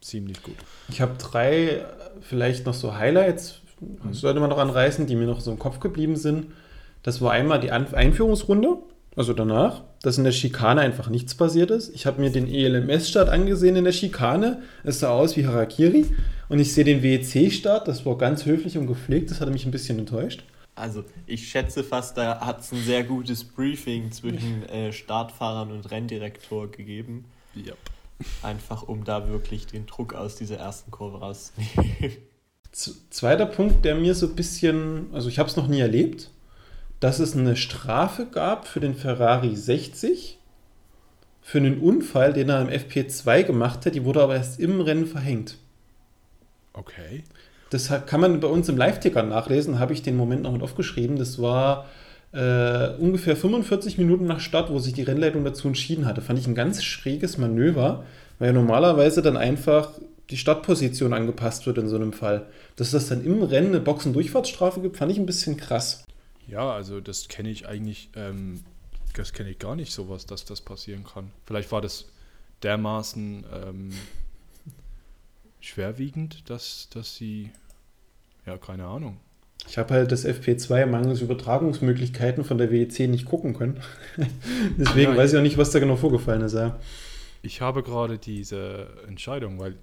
[0.02, 0.56] Ziemlich gut.
[0.90, 1.86] Ich habe drei,
[2.22, 3.62] vielleicht noch so Highlights,
[4.04, 6.48] das sollte man noch anreißen, die mir noch so im Kopf geblieben sind.
[7.04, 8.78] Das war einmal die An Einführungsrunde,
[9.16, 11.94] also danach, dass in der Schikane einfach nichts passiert ist.
[11.94, 14.62] Ich habe mir den ELMS-Start angesehen in der Schikane.
[14.84, 16.06] Es sah aus wie Harakiri.
[16.50, 19.72] Und ich sehe den WEC-Start, das war ganz höflich und gepflegt, das hatte mich ein
[19.72, 20.44] bisschen enttäuscht.
[20.76, 25.90] Also ich schätze fast, da hat es ein sehr gutes Briefing zwischen äh, Startfahrern und
[25.90, 27.26] Renndirektor gegeben.
[27.56, 27.78] Yep.
[28.44, 32.18] Einfach um da wirklich den Druck aus dieser ersten Kurve rauszunehmen.
[32.72, 36.30] Zweiter Punkt, der mir so ein bisschen, also ich habe es noch nie erlebt,
[37.00, 40.40] dass es eine Strafe gab für den Ferrari 60
[41.42, 45.06] für einen Unfall, den er im FP2 gemacht hat, die wurde aber erst im Rennen
[45.06, 45.58] verhängt.
[46.74, 47.24] Okay.
[47.69, 51.17] Das kann man bei uns im Live-Ticker nachlesen, habe ich den Moment noch mit aufgeschrieben.
[51.17, 51.86] Das war
[52.32, 56.21] äh, ungefähr 45 Minuten nach Start, wo sich die Rennleitung dazu entschieden hatte.
[56.21, 58.04] Fand ich ein ganz schräges Manöver,
[58.39, 59.91] weil normalerweise dann einfach
[60.30, 62.47] die Startposition angepasst wird in so einem Fall.
[62.75, 66.04] Dass das dann im Rennen eine Boxen-Durchfahrtsstrafe gibt, fand ich ein bisschen krass.
[66.47, 68.62] Ja, also das kenne ich eigentlich, ähm,
[69.15, 71.32] das kenne ich gar nicht sowas, dass das passieren kann.
[71.45, 72.06] Vielleicht war das
[72.63, 73.89] dermaßen ähm,
[75.65, 77.51] schwerwiegend, dass, dass sie,
[78.45, 79.17] ja, keine Ahnung.
[79.67, 83.80] Ich habe halt das FP2 mangels Übertragungsmöglichkeiten von der WEC nicht gucken können.
[84.78, 86.54] Deswegen Ja, weiß ich auch nicht, was da genau vorgefallen ist.
[86.54, 86.80] Ja.
[87.41, 89.78] Ich habe gerade diese Entscheidung, weil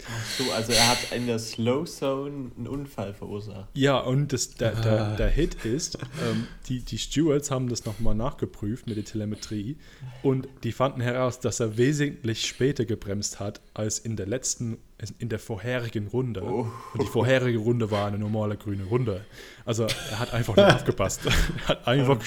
[0.05, 3.67] Ach so, also er hat in der Slow Zone einen Unfall verursacht.
[3.73, 8.13] Ja, und das, der, der, der Hit ist, ähm, die, die Stewards haben das nochmal
[8.13, 9.77] nachgeprüft mit der Telemetrie
[10.21, 14.77] und die fanden heraus, dass er wesentlich später gebremst hat als in der letzten,
[15.17, 16.43] in der vorherigen Runde.
[16.43, 16.67] Oh.
[16.93, 19.25] Und die vorherige Runde war eine normale grüne Runde.
[19.65, 21.21] Also er hat einfach nicht aufgepasst.
[21.63, 22.19] Er hat einfach,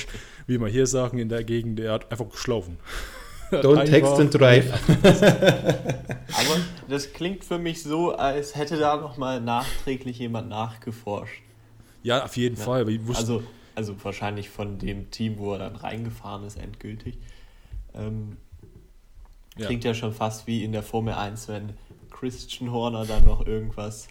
[0.47, 2.79] wie wir hier sagen in der Gegend, er hat einfach geschlafen.
[3.63, 4.73] Don't text and drive.
[5.03, 11.43] Aber das klingt für mich so, als hätte da nochmal nachträglich jemand nachgeforscht.
[12.03, 12.65] Ja, auf jeden Ja.
[12.65, 12.81] Fall.
[12.83, 13.43] Aber ich wusste, Also,
[13.75, 17.19] also wahrscheinlich von dem Team, wo er dann reingefahren ist, endgültig.
[17.95, 18.37] Ähm,
[19.57, 19.67] Ja.
[19.67, 21.71] Klingt ja schon fast wie in der Formel 1, wenn
[22.11, 24.09] Christian Horner dann noch irgendwas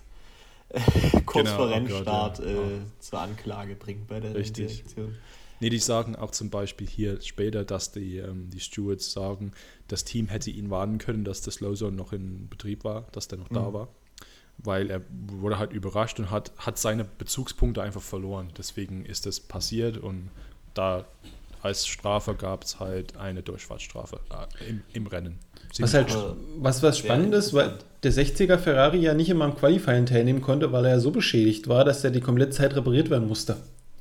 [0.70, 0.80] äh,
[1.26, 2.46] kurz Genau, vor oh Gott, Rennstart ja.
[2.46, 4.68] äh, zur Anklage bringt bei der Richtig.
[4.68, 5.16] Renndirektion.
[5.60, 9.52] Nee, die sagen auch zum Beispiel hier später, dass die, ähm, die Stewards sagen,
[9.88, 13.28] das Team hätte ihn warnen können, dass das Slow Zone noch in Betrieb war, dass
[13.28, 13.74] der noch da Mhm.
[13.74, 13.88] war.
[14.58, 18.50] Weil er wurde halt überrascht und hat, hat seine Bezugspunkte einfach verloren.
[18.58, 20.30] Deswegen ist das passiert und
[20.74, 21.06] da
[21.62, 25.40] als Strafe gab es halt eine Durchfahrtsstrafe äh, im, im Rennen.
[25.80, 26.08] Was halt
[26.58, 30.42] was, was sehr spannend ist, weil der 60er Ferrari ja nicht immer am Qualifying teilnehmen
[30.42, 33.58] konnte, weil er ja so beschädigt war, dass er die komplette Zeit repariert werden musste.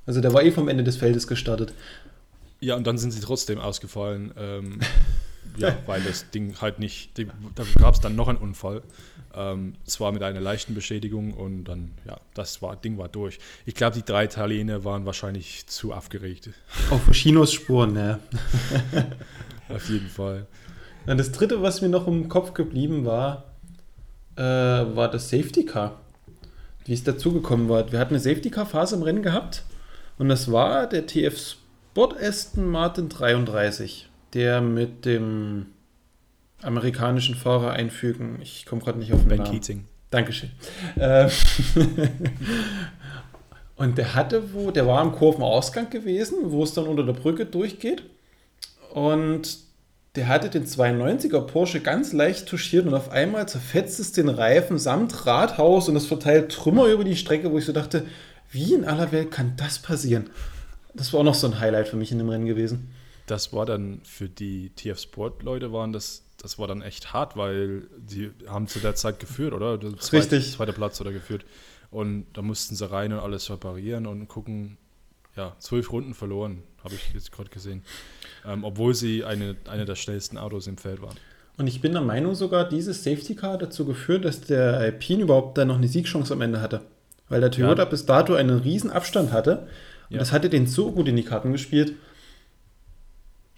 [0.09, 1.75] Also der war eh vom Ende des Feldes gestartet.
[2.61, 4.33] Ja, und dann sind sie trotzdem ausgefallen.
[4.39, 4.81] Ähm,
[5.59, 7.19] ja, weil das Ding halt nicht.
[7.19, 8.81] Die, da gab es dann noch einen Unfall.
[9.35, 13.39] Ähm, zwar mit einer leichten Beschädigung und dann, ja, das war, Ding war durch.
[13.67, 16.49] Ich glaube, die drei Italiener waren wahrscheinlich zu aufgeregt.
[16.91, 18.19] Auf Chinos Spuren, ja.
[19.69, 20.47] Auf jeden Fall.
[21.05, 23.45] Dann das dritte, was mir noch im Kopf geblieben war,
[24.37, 26.01] äh, war das Safety Car.
[26.87, 27.93] Wie es dazugekommen war.
[27.93, 29.65] Wir hatten eine Safety Car Phase im Rennen gehabt
[30.19, 35.67] und das war der TF Sport Aston Martin 33, der mit dem
[36.63, 38.39] amerikanischen Fahrer einfügen.
[38.43, 39.51] Ich komme gerade nicht auf den Ben Namen.
[39.51, 39.85] Keating.
[40.11, 40.51] Dankeschön.
[40.99, 41.31] Ähm,
[43.77, 47.47] und der hatte wo, der war am Kurvenausgang gewesen, wo es dann unter der Brücke
[47.47, 48.03] durchgeht.
[48.93, 49.59] Und
[50.17, 54.79] der hatte den 92er Porsche ganz leicht touchiert und auf einmal zerfetzt es den Reifen
[54.79, 58.07] samt Rathaus und es verteilt Trümmer über die Strecke, wo ich so dachte,
[58.51, 60.31] wie in aller Welt kann das passieren?
[60.95, 62.91] Das war auch noch so ein Highlight für mich in dem Rennen gewesen.
[63.27, 67.37] Das war dann für die TF Sport Leute waren das, das war dann echt hart,
[67.37, 69.77] weil die haben zu der Zeit geführt, oder?
[69.77, 70.53] Der Zweite, Richtig.
[70.53, 71.45] Zweiter Platz oder geführt.
[71.91, 74.79] Und da mussten sie rein und alles reparieren und gucken.
[75.37, 77.85] Ja, zwölf Runden verloren, habe ich jetzt gerade gesehen.
[78.45, 81.17] Ähm, obwohl sie eine, eine der schnellsten Autos im Feld waren.
[81.59, 85.23] Und ich bin der Meinung sogar, dieses Safety Car hat dazu geführt, dass der Alpine
[85.23, 86.81] überhaupt dann noch eine Siegchance am Ende hatte.
[87.29, 87.89] Weil der Toyota Ja.
[87.89, 89.69] bis dato einen riesen Abstand hatte.
[90.09, 90.19] Und Ja.
[90.19, 91.95] das hatte den so gut in die Karten gespielt.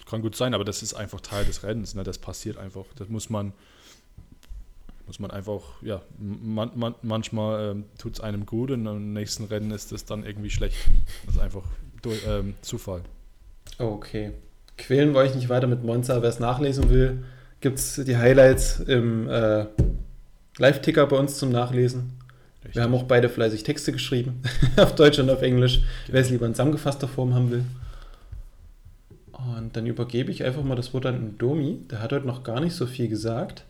[0.08, 1.94] Kann gut sein, aber das ist einfach Teil des Rennens.
[1.94, 2.02] Ne?
[2.02, 2.84] Das passiert einfach.
[2.96, 3.52] Das muss man,
[5.06, 9.44] muss man einfach, ja, man, man, manchmal ähm, tut es einem gut und im nächsten
[9.44, 10.76] Rennen ist es dann irgendwie schlecht.
[11.26, 11.62] Das ist einfach
[12.02, 13.02] durch, ähm, Zufall.
[13.78, 14.32] Okay.
[14.76, 16.22] Quälen wir euch nicht weiter mit Monza.
[16.22, 17.22] Wer es nachlesen will,
[17.60, 19.66] gibt es die Highlights im äh,
[20.58, 22.18] Live-Ticker bei uns zum Nachlesen.
[22.62, 24.42] Wir haben auch beide fleißig Texte geschrieben,
[24.76, 27.64] auf Deutsch und auf Englisch, wer es lieber in zusammengefasster Form haben will.
[29.32, 31.80] Und dann übergebe ich einfach mal das Wort an den Domi.
[31.90, 33.64] Der hat heute noch gar nicht so viel gesagt.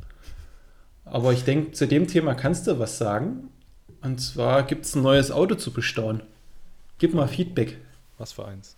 [1.04, 3.50] Aber ich denke, zu dem Thema kannst du was sagen.
[4.02, 6.22] Und zwar gibt es ein neues Auto zu bestaunen.
[6.98, 7.78] Gib mal Feedback.
[8.18, 8.76] Was für eins?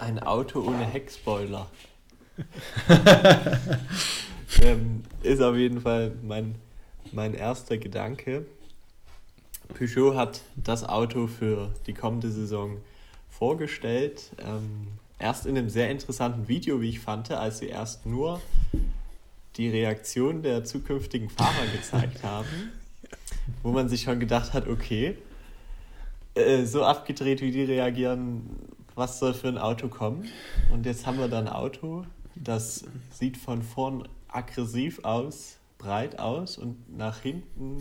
[0.00, 1.68] Ein Auto ohne Heckspoiler.
[4.62, 6.54] ähm, ist auf jeden Fall mein,
[7.12, 8.46] mein erster Gedanke.
[9.74, 12.78] Peugeot hat das Auto für die kommende Saison
[13.28, 14.30] vorgestellt.
[14.38, 14.88] Ähm,
[15.18, 18.40] erst in einem sehr interessanten Video, wie ich fand, als sie erst nur
[19.56, 22.72] die Reaktion der zukünftigen Fahrer gezeigt haben,
[23.62, 25.16] wo man sich schon gedacht hat, okay,
[26.34, 28.48] äh, so abgedreht wie die reagieren,
[28.94, 30.28] was soll für ein Auto kommen?
[30.72, 32.04] Und jetzt haben wir da ein Auto,
[32.34, 37.78] das sieht von vorn aggressiv aus, breit aus und nach hinten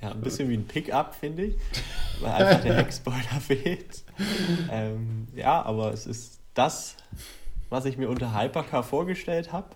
[0.00, 1.56] ja, ein bisschen wie ein Pickup, finde ich,
[2.20, 4.04] weil einfach der Heckspoiler fehlt.
[4.70, 6.96] Ähm, ja, aber es ist das,
[7.68, 9.68] was ich mir unter Hypercar vorgestellt habe.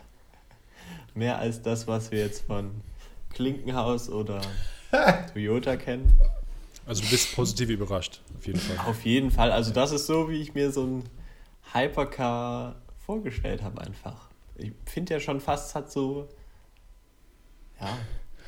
[1.14, 2.70] Mehr als das, was wir jetzt von
[3.30, 4.40] Klinkenhaus oder
[5.32, 6.12] Toyota kennen.
[6.86, 8.86] Also du bist positiv überrascht, auf jeden Fall.
[8.86, 9.52] Auf jeden Fall.
[9.52, 11.04] Also das ist so, wie ich mir so ein
[11.72, 14.28] Hypercar vorgestellt habe einfach.
[14.56, 16.28] Ich finde ja schon fast hat so,
[17.80, 17.98] ja.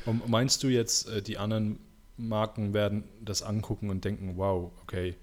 [0.05, 1.79] Und meinst du jetzt, äh, die anderen
[2.17, 5.15] Marken werden das angucken und denken, wow, okay,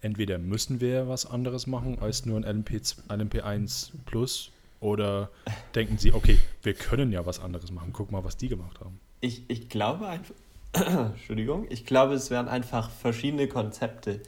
[0.00, 4.50] entweder müssen wir was anderes machen als nur ein LMP, LMP1 Plus
[4.80, 5.30] oder
[5.74, 8.98] denken sie, okay, wir können ja was anderes machen, guck mal, was die gemacht haben.
[9.20, 10.34] Ich, ich glaube einfach,
[10.72, 14.20] Entschuldigung, ich glaube, es werden einfach verschiedene Konzepte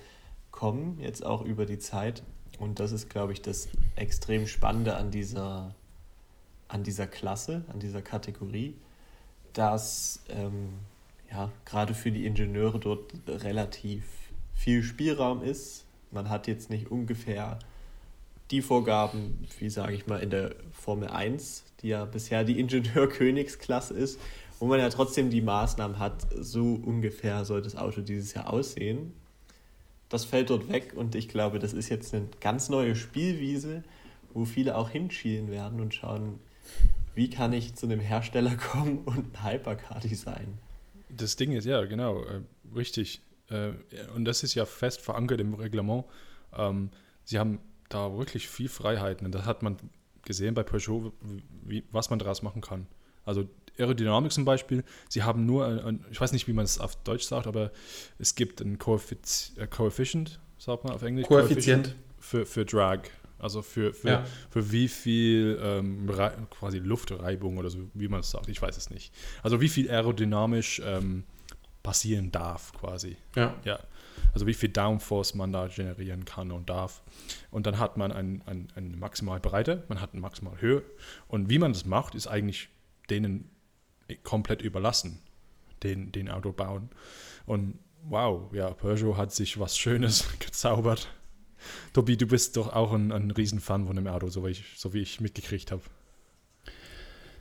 [0.50, 2.22] kommen, jetzt auch über die Zeit.
[2.58, 5.74] Und das ist, glaube ich, das extrem Spannende an dieser,
[6.68, 8.76] an dieser Klasse, an dieser Kategorie,
[9.52, 10.70] dass ähm,
[11.30, 14.04] ja, gerade für die Ingenieure dort relativ
[14.54, 15.84] viel Spielraum ist.
[16.10, 17.58] Man hat jetzt nicht ungefähr
[18.50, 23.94] die Vorgaben, wie sage ich mal, in der Formel 1, die ja bisher die Ingenieurkönigsklasse
[23.94, 24.20] ist,
[24.60, 29.14] wo man ja trotzdem die Maßnahmen hat, so ungefähr soll das Auto dieses Jahr aussehen.
[30.08, 33.82] Das fällt dort weg und ich glaube, das ist jetzt eine ganz neue Spielwiese,
[34.34, 36.38] wo viele auch hinschielen werden und schauen,
[37.14, 40.58] wie kann ich zu einem Hersteller kommen und ein Hypercar designen.
[41.08, 42.40] Das Ding ist, ja, genau, äh,
[42.74, 43.20] richtig.
[43.48, 43.72] Äh,
[44.14, 46.04] und das ist ja fest verankert im Reglement.
[46.56, 46.90] Ähm,
[47.24, 49.76] sie haben da wirklich viel Freiheiten und das hat man
[50.24, 51.12] gesehen bei Peugeot,
[51.64, 52.86] wie, was man daraus machen kann.
[53.24, 53.48] Also
[53.78, 56.96] Aerodynamik zum Beispiel, sie haben nur, ein, ein, ich weiß nicht, wie man es auf
[56.96, 57.72] Deutsch sagt, aber
[58.18, 61.26] es gibt ein Koeffiz äh, Coefficient, sagt man auf Englisch.
[61.26, 61.94] Koeffizient.
[62.18, 63.00] Für, für Drag.
[63.42, 64.24] Also für, für, ja.
[64.50, 66.08] für wie viel ähm,
[66.50, 69.12] quasi Luftreibung oder so, wie man es sagt, ich weiß es nicht.
[69.42, 71.24] Also wie viel aerodynamisch ähm,
[71.82, 73.16] passieren darf quasi.
[73.34, 73.54] Ja.
[73.64, 73.80] ja.
[74.32, 77.02] Also wie viel Downforce man da generieren kann und darf.
[77.50, 80.82] Und dann hat man ein, ein, eine maximale Breite, man hat eine maximale Höhe.
[81.26, 82.68] Und wie man das macht, ist eigentlich
[83.10, 83.50] denen
[84.22, 85.18] komplett überlassen,
[85.82, 86.90] den, den Auto bauen.
[87.44, 91.08] Und wow, ja, Peugeot hat sich was Schönes gezaubert.
[91.92, 94.92] Tobi, du bist doch auch ein, ein Riesenfan von dem Auto, so wie ich, so
[94.94, 95.82] wie ich mitgekriegt habe.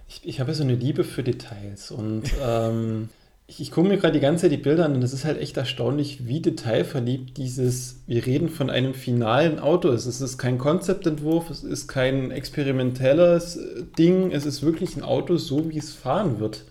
[0.08, 3.10] Ich, ich habe so eine Liebe für Details und ähm,
[3.48, 5.40] ich, ich gucke mir gerade die ganze Zeit die Bilder an und es ist halt
[5.40, 10.06] echt erstaunlich, wie detailverliebt dieses, wir reden von einem finalen Auto ist.
[10.06, 13.60] Es ist kein Konzeptentwurf, es ist kein experimentelles
[13.98, 16.66] Ding, es ist wirklich ein Auto, so wie es fahren wird.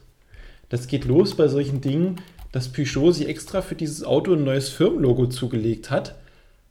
[0.68, 2.16] Das geht los bei solchen Dingen,
[2.52, 6.14] dass Peugeot sich extra für dieses Auto ein neues Firmenlogo zugelegt hat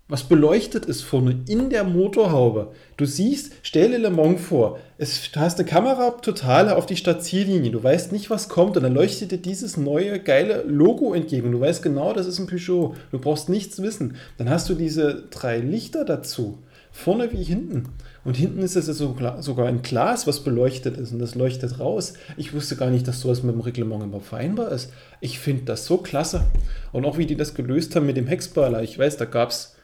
[0.09, 2.71] was beleuchtet ist vorne in der Motorhaube.
[2.97, 6.97] Du siehst, stell dir Le Mans vor, es, du hast eine Kamera total auf die
[6.97, 11.51] Stadtziellinie, du weißt nicht, was kommt und dann leuchtet dir dieses neue, geile Logo entgegen.
[11.51, 12.95] Du weißt genau, das ist ein Peugeot.
[13.11, 14.15] Du brauchst nichts wissen.
[14.39, 16.57] Dann hast du diese drei Lichter dazu,
[16.91, 17.89] vorne wie hinten.
[18.25, 22.13] Und hinten ist es sogar ein Glas, was beleuchtet ist und das leuchtet raus.
[22.35, 24.91] Ich wusste gar nicht, dass sowas mit dem Reglement immer vereinbar ist.
[25.21, 26.45] Ich finde das so klasse.
[26.91, 28.81] Und auch wie die das gelöst haben mit dem Heckspoiler.
[28.81, 29.75] Ich weiß, da gab es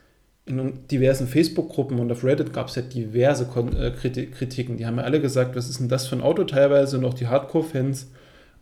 [0.45, 4.77] in diversen Facebook-Gruppen und auf Reddit gab es ja diverse Kon äh, Kritiken.
[4.77, 6.99] Die haben ja alle gesagt, was ist denn das für ein Auto teilweise?
[6.99, 8.07] Noch die Hardcore-Fans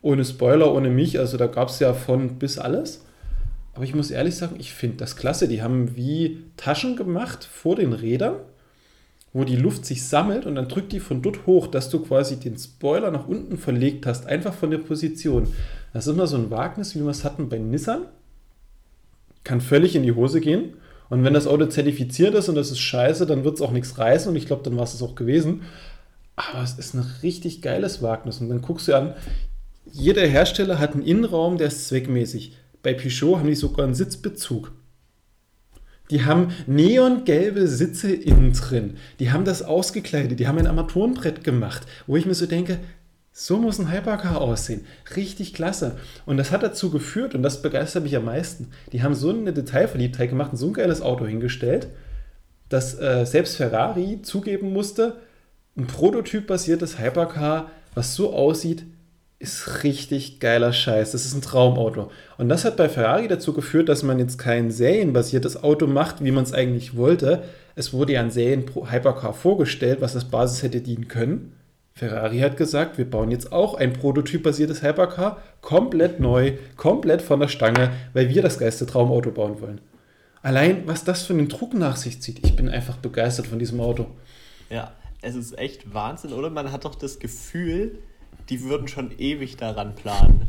[0.01, 1.19] ohne Spoiler, ohne mich.
[1.19, 3.03] Also da gab es ja von bis alles.
[3.73, 5.47] Aber ich muss ehrlich sagen, ich finde das klasse.
[5.47, 8.35] Die haben wie Taschen gemacht vor den Rädern,
[9.33, 12.39] wo die Luft sich sammelt und dann drückt die von dort hoch, dass du quasi
[12.39, 15.47] den Spoiler nach unten verlegt hast, einfach von der Position.
[15.91, 18.03] Das ist immer so ein Wagnis, wie wir es hatten bei Nissan.
[19.43, 20.75] Kann völlig in die Hose gehen.
[21.13, 23.99] Und wenn das Auto zertifiziert ist und das ist scheiße, dann wird es auch nichts
[23.99, 25.61] reißen und ich glaube, dann war es es auch gewesen.
[26.35, 28.41] Aber es ist ein richtig geiles Wagnis.
[28.41, 29.13] Und dann guckst du an,
[29.85, 32.57] jeder Hersteller hat einen Innenraum, der ist zweckmäßig.
[32.81, 34.71] Bei Peugeot haben die sogar einen Sitzbezug.
[36.09, 38.97] Die haben neongelbe Sitze innen drin.
[39.19, 40.39] Die haben das ausgekleidet.
[40.39, 42.79] Die haben ein Armaturenbrett gemacht, wo ich mir so denke,
[43.35, 44.85] so muss ein Hypercar aussehen.
[45.15, 45.97] Richtig klasse.
[46.27, 49.51] Und das hat dazu geführt, und das begeistert mich am meisten, die haben so eine
[49.51, 51.87] Detailverliebtheit gemacht und so ein geiles Auto hingestellt,
[52.69, 55.17] dass äh, selbst Ferrari zugeben musste,
[55.75, 58.85] ein prototypbasiertes Hypercar, was so aussieht,
[59.39, 61.11] ist richtig geiler Scheiß.
[61.11, 62.11] Das ist ein Traumauto.
[62.37, 66.31] Und das hat bei Ferrari dazu geführt, dass man jetzt kein serienbasiertes Auto macht, wie
[66.31, 67.43] man es eigentlich wollte.
[67.75, 71.53] Es wurde ja ein Serien-Hypercar vorgestellt, was als Basis hätte dienen können.
[71.95, 77.47] Ferrari hat gesagt, wir bauen jetzt auch ein prototypbasiertes Hypercar, komplett neu, komplett von der
[77.47, 79.79] Stange, weil wir das geilste Traumauto bauen wollen.
[80.41, 83.79] Allein, was das für einen Druck nach sich zieht, ich bin einfach begeistert von diesem
[83.79, 84.07] Auto.
[84.69, 84.91] Ja,
[85.21, 86.49] es ist echt Wahnsinn, oder?
[86.49, 87.99] Man hat doch das Gefühl,
[88.49, 90.47] die würden schon ewig daran planen.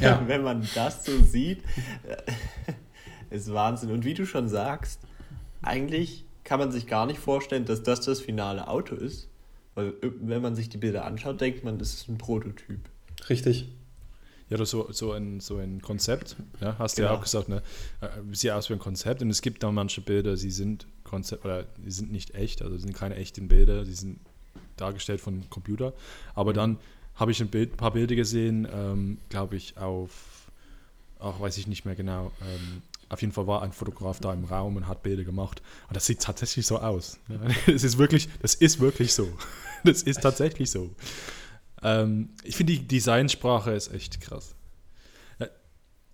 [0.00, 0.22] Ja.
[0.26, 1.62] Wenn man das so sieht,
[3.30, 3.90] ist Wahnsinn.
[3.90, 5.00] Und wie du schon sagst,
[5.62, 9.28] eigentlich kann man sich gar nicht vorstellen, dass das das finale Auto ist.
[9.74, 12.80] Weil wenn man sich die Bilder anschaut, denkt man, das ist ein Prototyp.
[13.28, 13.68] Richtig.
[14.48, 17.18] Ja, oder so, so, ein, so ein Konzept, ja, hast du ja Genau.
[17.18, 17.62] auch gesagt, ne?
[18.02, 21.44] Äh, Sieht aus wie ein Konzept und es gibt da manche Bilder, sie sind Konzept
[21.46, 24.18] oder die sind nicht echt, also sind keine echten Bilder, die sind
[24.76, 25.94] dargestellt von Computer.
[26.34, 26.76] Aber dann
[27.14, 30.50] habe ich ein Bild, paar Bilder gesehen, ähm, glaube ich, auf,
[31.18, 32.30] auch weiß ich nicht mehr genau.
[32.42, 32.82] Ähm,
[33.12, 35.62] auf jeden Fall war ein Fotograf da im Raum und hat Bilder gemacht.
[35.88, 37.18] Und das sieht tatsächlich so aus.
[37.66, 39.28] Das ist wirklich, das ist wirklich so.
[39.84, 40.90] Das ist tatsächlich so.
[41.82, 44.54] Ähm, ich finde, die Designsprache ist echt krass.
[45.40, 45.48] Äh,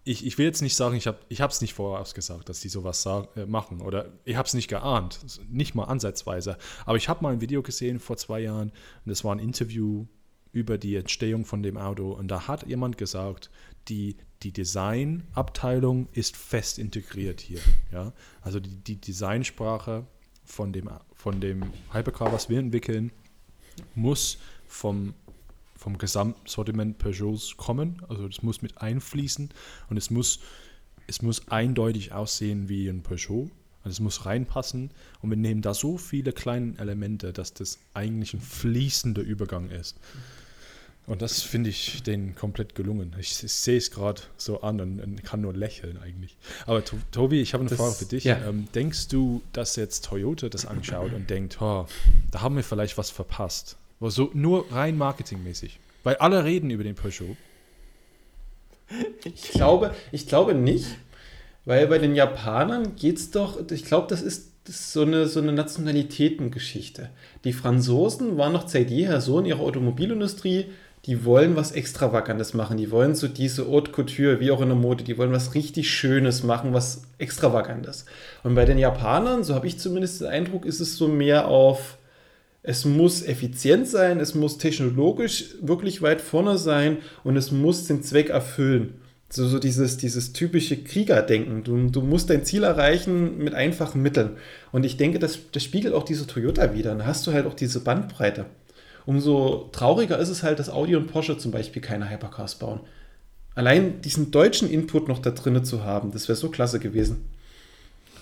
[0.05, 3.36] Ich, ich will jetzt nicht sagen, ich habe es nicht vorausgesagt, dass die sowas sag,
[3.36, 3.82] äh, machen.
[3.82, 5.20] Oder ich habe es nicht geahnt.
[5.51, 6.57] Nicht mal ansatzweise.
[6.86, 8.70] Aber ich habe mal ein Video gesehen vor zwei Jahren.
[8.70, 10.07] Und das war ein Interview
[10.51, 12.11] über die Entstehung von dem Auto.
[12.12, 13.51] Und da hat jemand gesagt,
[13.88, 17.61] die, die Designabteilung ist fest integriert hier.
[17.93, 18.12] Ja?
[18.41, 20.07] Also die, die Designsprache
[20.45, 23.11] von dem, von dem Hypercar, was wir entwickeln,
[23.95, 25.14] muss vom,
[25.76, 28.03] vom Gesamtsortiment Peugeots kommen.
[28.09, 29.51] Also das muss mit einfließen
[29.91, 30.41] und es muss,
[31.07, 33.51] es muss eindeutig aussehen wie ein Peugeot.
[33.84, 34.91] Also es muss reinpassen
[35.22, 39.97] und wir nehmen da so viele kleine Elemente, dass das eigentlich ein fließender Übergang ist.
[41.09, 43.16] Und das finde ich denen komplett gelungen.
[43.18, 46.36] Ich, ich sehe es gerade so an und, und kann nur lächeln eigentlich.
[46.66, 48.24] Aber To- Tobi, ich habe eine Das- Frage für dich.
[48.24, 48.38] ja.
[48.46, 51.86] Ähm, denkst du, dass jetzt Toyota das anschaut und denkt, oh,
[52.30, 53.76] da haben wir vielleicht was verpasst?
[54.00, 55.80] So nur rein marketingmäßig.
[56.04, 57.36] Weil alle reden über den Peugeot.
[59.24, 60.86] Ich glaube, ich glaube nicht,
[61.64, 65.26] weil bei den Japanern geht es doch, ich glaube, das ist, das ist so, eine,
[65.26, 67.11] so eine Nationalitätengeschichte.
[67.44, 70.66] Die Franzosen waren noch seit jeher so in ihrer Automobilindustrie,
[71.07, 72.76] die wollen was Extravagantes machen.
[72.76, 75.90] Die wollen so diese Haute Couture, wie auch in der Mode, die wollen was richtig
[75.90, 78.05] Schönes machen, was Extravagantes.
[78.42, 81.99] Und bei den Japanern, so habe ich zumindest den Eindruck, ist es so mehr auf
[82.62, 88.03] es muss effizient sein, es muss technologisch wirklich weit vorne sein und es muss den
[88.03, 89.01] Zweck erfüllen.
[89.30, 91.62] So, so dieses, dieses typische Kriegerdenken.
[91.62, 94.36] Du, du musst dein Ziel erreichen mit einfachen Mitteln.
[94.72, 96.90] Und ich denke, das, das spiegelt auch diese Toyota wieder.
[96.90, 98.46] Dann hast du halt auch diese Bandbreite.
[99.09, 102.80] Umso trauriger ist es halt, dass Audi und Porsche zum Beispiel keine Hypercars bauen.
[103.54, 107.24] Allein diesen deutschen Input noch da drinnen zu haben, das wäre so klasse gewesen.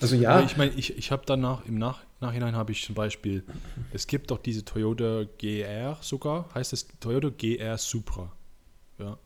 [0.00, 2.94] Also ja, Aber ich meine, ich, ich habe danach, im Nach Nachhinein habe ich zum
[2.94, 3.42] Beispiel,
[3.92, 8.30] es gibt doch diese Toyota GR sogar, heißt es Toyota GR Supra.
[9.00, 9.18] Ja.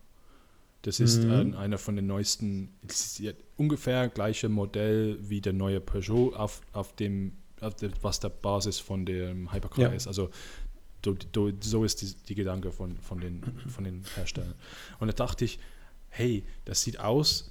[0.80, 1.30] Das ist Mhm.
[1.30, 6.32] ein, einer von den neuesten, es ist ja ungefähr gleiche Modell wie der neue Peugeot
[6.34, 9.88] auf, auf dem, auf der, was der Basis von dem Hypercar Ja.
[9.90, 10.06] ist.
[10.06, 10.30] Also
[11.60, 14.54] so ist die, die Gedanke von, von, den, von den Herstellern.
[14.98, 15.58] Und da dachte ich,
[16.08, 17.50] hey, das sieht aus,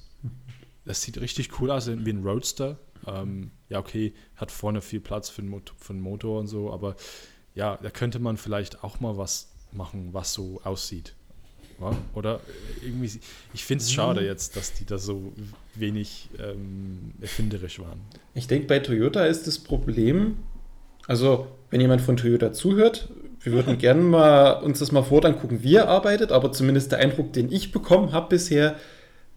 [0.86, 2.80] das sieht richtig cool aus, wie ein Roadster.
[3.08, 6.72] Ähm, ja, okay, hat vorne viel Platz für den, Motor, für den Motor und so,
[6.72, 6.96] aber
[7.56, 11.16] ja, da könnte man vielleicht auch mal was machen, was so aussieht.
[11.80, 11.96] Ja?
[12.14, 12.42] Oder
[12.82, 13.20] irgendwie,
[13.54, 15.34] ich finde es schade jetzt, dass die da so
[15.76, 18.02] wenig ähm, erfinderisch waren.
[18.34, 20.38] Ich denke, bei Toyota ist das Problem,
[21.08, 23.10] also wenn jemand von Toyota zuhört,
[23.42, 27.00] wir würden gerne mal uns das mal vor angucken, wie er arbeitet, aber zumindest der
[27.00, 28.76] Eindruck, den ich bekommen habe bisher,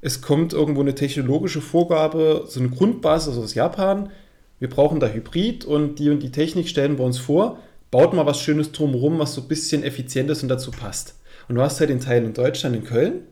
[0.00, 4.10] es kommt irgendwo eine technologische Vorgabe, so eine Grundbasis aus Japan.
[4.58, 7.58] Wir brauchen da Hybrid und die und die Technik stellen wir uns vor.
[7.92, 11.14] Baut mal was Schönes drumherum, was so ein bisschen effizient ist und dazu passt.
[11.48, 13.22] Und du hast halt den Teil in Deutschland, in Köln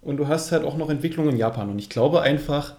[0.00, 1.68] und du hast halt auch noch Entwicklungen in Japan.
[1.68, 2.76] Und ich glaube einfach,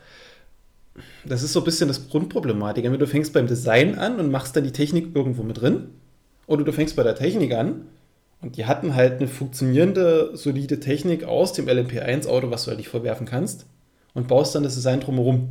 [1.24, 2.84] das ist so ein bisschen das Grundproblematik.
[2.84, 5.89] Entweder du fängst beim Design an und machst dann die Technik irgendwo mit drin,
[6.48, 7.88] oder du fängst bei der Technik an
[8.41, 12.89] und die hatten halt eine funktionierende, solide Technik aus dem LMP1-Auto, was du halt nicht
[12.89, 13.66] verwerfen kannst,
[14.14, 15.50] und baust dann das Design drumherum.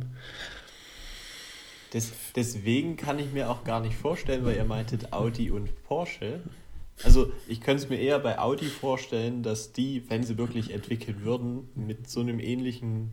[1.93, 6.39] Des, deswegen kann ich mir auch gar nicht vorstellen, weil ihr meintet Audi und Porsche.
[7.03, 11.23] Also ich könnte es mir eher bei Audi vorstellen, dass die, wenn sie wirklich entwickeln
[11.23, 13.11] würden, mit so einem ähnlichen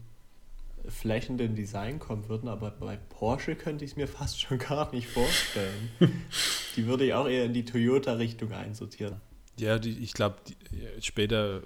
[0.88, 5.08] flächenden Design kommen würden, aber bei Porsche könnte ich es mir fast schon gar nicht
[5.08, 5.90] vorstellen.
[6.76, 9.20] die würde ich auch eher in die Toyota-Richtung einsortieren.
[9.58, 10.36] Ja, die, ich glaube,
[11.00, 11.62] später,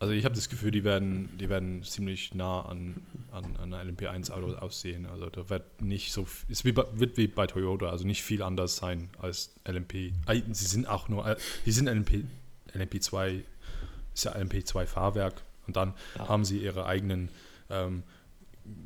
[0.00, 2.96] also ich habe das Gefühl, die werden, die werden ziemlich nah an,
[3.30, 5.06] an, an ein LMP1-Auto aussehen.
[5.06, 8.42] Also da wird nicht so, es wie bei, wird wie bei Toyota, also nicht viel
[8.42, 10.12] anders sein als LMP.
[10.26, 12.24] Äh, Sie sind auch nur, äh, die sind LMP,
[12.74, 13.42] LMP2,
[14.14, 16.28] ist ja LMP2-Fahrwerk und dann Ja.
[16.28, 17.28] haben sie ihre eigenen
[17.70, 18.02] ähm,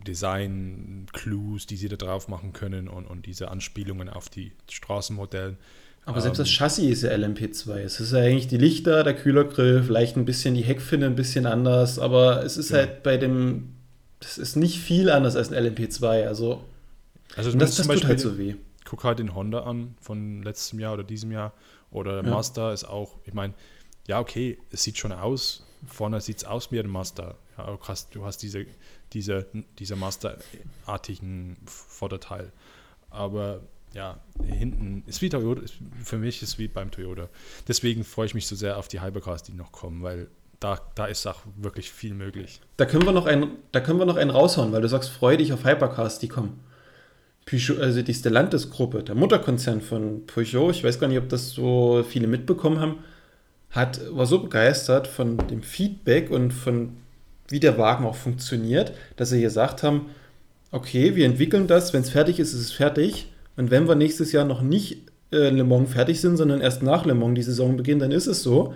[0.07, 5.57] Design-Clues, die sie da drauf machen können und, und diese Anspielungen auf die Straßenmodellen.
[6.05, 7.76] Aber selbst das Chassis ist ja LMP2.
[7.78, 11.47] Es ist ja eigentlich die Lichter, der Kühlergrill, vielleicht ein bisschen die Heckfinne ein bisschen
[11.47, 12.78] anders, aber es ist ja.
[12.78, 13.74] halt bei dem,
[14.18, 16.26] das ist nicht viel anders als ein LMP2.
[16.26, 16.64] Also,
[17.37, 18.57] also das, das tut halt so weh.
[18.85, 21.53] Guck halt den Honda an von letztem Jahr oder diesem Jahr.
[21.93, 22.37] Oder der ja.
[22.37, 23.55] Mazda ist auch, ich meine,
[24.09, 25.64] ja, okay, es sieht schon aus.
[25.87, 27.37] Vorne sieht es aus wie ein Mazda.
[27.59, 28.66] Ja, du hast, du hast diese,
[29.12, 29.47] diese,
[29.78, 32.53] diese Mazda-artigen Vorderteil.
[33.11, 33.61] Aber
[33.95, 37.28] ja, hinten ist wie Toyota, ist, für mich ist wie beim Toyota.
[37.68, 40.28] Deswegen freue ich mich so sehr auf die Hypercars, die noch kommen, weil
[40.61, 42.61] da, da ist auch wirklich viel möglich.
[42.76, 45.37] Da können wir noch einen, da können wir noch einen raushauen, weil du sagst, freue
[45.37, 46.61] dich auf Hypercars, die kommen.
[47.45, 52.05] Peugeot, also die Stellantis-Gruppe, der Mutterkonzern von Peugeot, ich weiß gar nicht, ob das so
[52.09, 52.99] viele mitbekommen haben,
[53.73, 56.91] hat, war so begeistert von dem Feedback und von
[57.49, 60.07] wie der Wagen auch funktioniert, dass sie gesagt haben,
[60.70, 63.31] okay, wir entwickeln das, wenn es fertig ist, ist es fertig.
[63.57, 67.05] Und wenn wir nächstes Jahr noch nicht äh, Le Mans fertig sind, sondern erst nach
[67.05, 68.75] Le Mans die Saison beginnt, dann ist es so,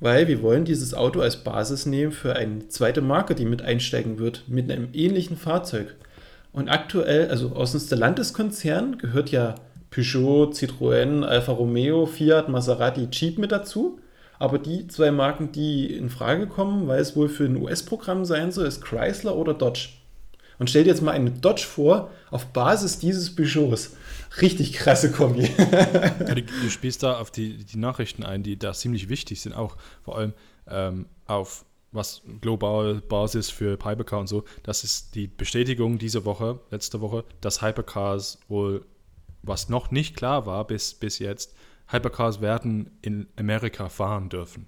[0.00, 4.18] weil wir wollen dieses Auto als Basis nehmen für eine zweite Marke, die mit einsteigen
[4.18, 5.94] wird, mit einem ähnlichen Fahrzeug.
[6.52, 9.54] Und aktuell, also aus dem Stellantis-Konzern gehört ja
[9.90, 14.00] Peugeot, Citroën, Alfa Romeo, Fiat, Maserati, Jeep mit dazu.
[14.38, 18.52] Aber die zwei Marken, die in Frage kommen, weil es wohl für ein US-Programm sein
[18.52, 19.88] soll, ist Chrysler oder Dodge.
[20.58, 23.96] Und stell dir jetzt mal eine Dodge vor, auf Basis dieses Peugeots.
[24.40, 25.42] Richtig krasse Kombi.
[25.58, 29.54] ja, du, du, spielst da auf die, die Nachrichten ein, die da ziemlich wichtig sind,
[29.54, 30.32] auch vor allem
[30.68, 34.44] ähm, auf was global Basis für Hypercar und so.
[34.62, 38.84] Das ist die Bestätigung diese Woche, letzte Woche, dass Hypercars wohl,
[39.42, 41.54] was noch nicht klar war bis, bis jetzt,
[41.88, 44.66] Hypercars werden in Amerika fahren dürfen.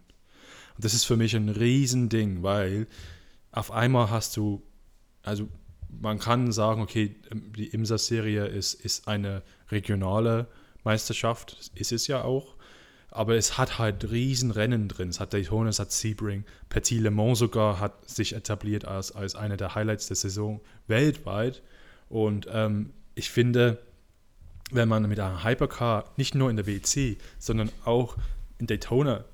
[0.77, 2.87] Und das ist für mich ein Riesending, weil
[3.51, 4.63] auf einmal hast du,
[5.23, 5.49] also
[5.89, 10.47] man kann sagen, okay, die IMSA-Serie ist, ist eine regionale
[10.85, 12.57] Meisterschaft, ist es ja auch,
[13.11, 15.09] aber es hat halt Riesenrennen drin.
[15.09, 19.35] Es hat Daytona, es hat Sebring, Petit Le Mans sogar hat sich etabliert als, als
[19.35, 21.63] eine der Highlights der Saison weltweit.
[22.09, 23.79] Und ähm, ich finde,
[24.71, 28.17] wenn man mit einem Hypercar nicht nur in der WEC, sondern auch
[28.59, 29.25] in Daytona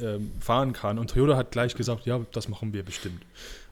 [0.00, 0.98] äh, fahren kann.
[0.98, 3.24] Und Toyota hat gleich gesagt, ja, das machen wir bestimmt.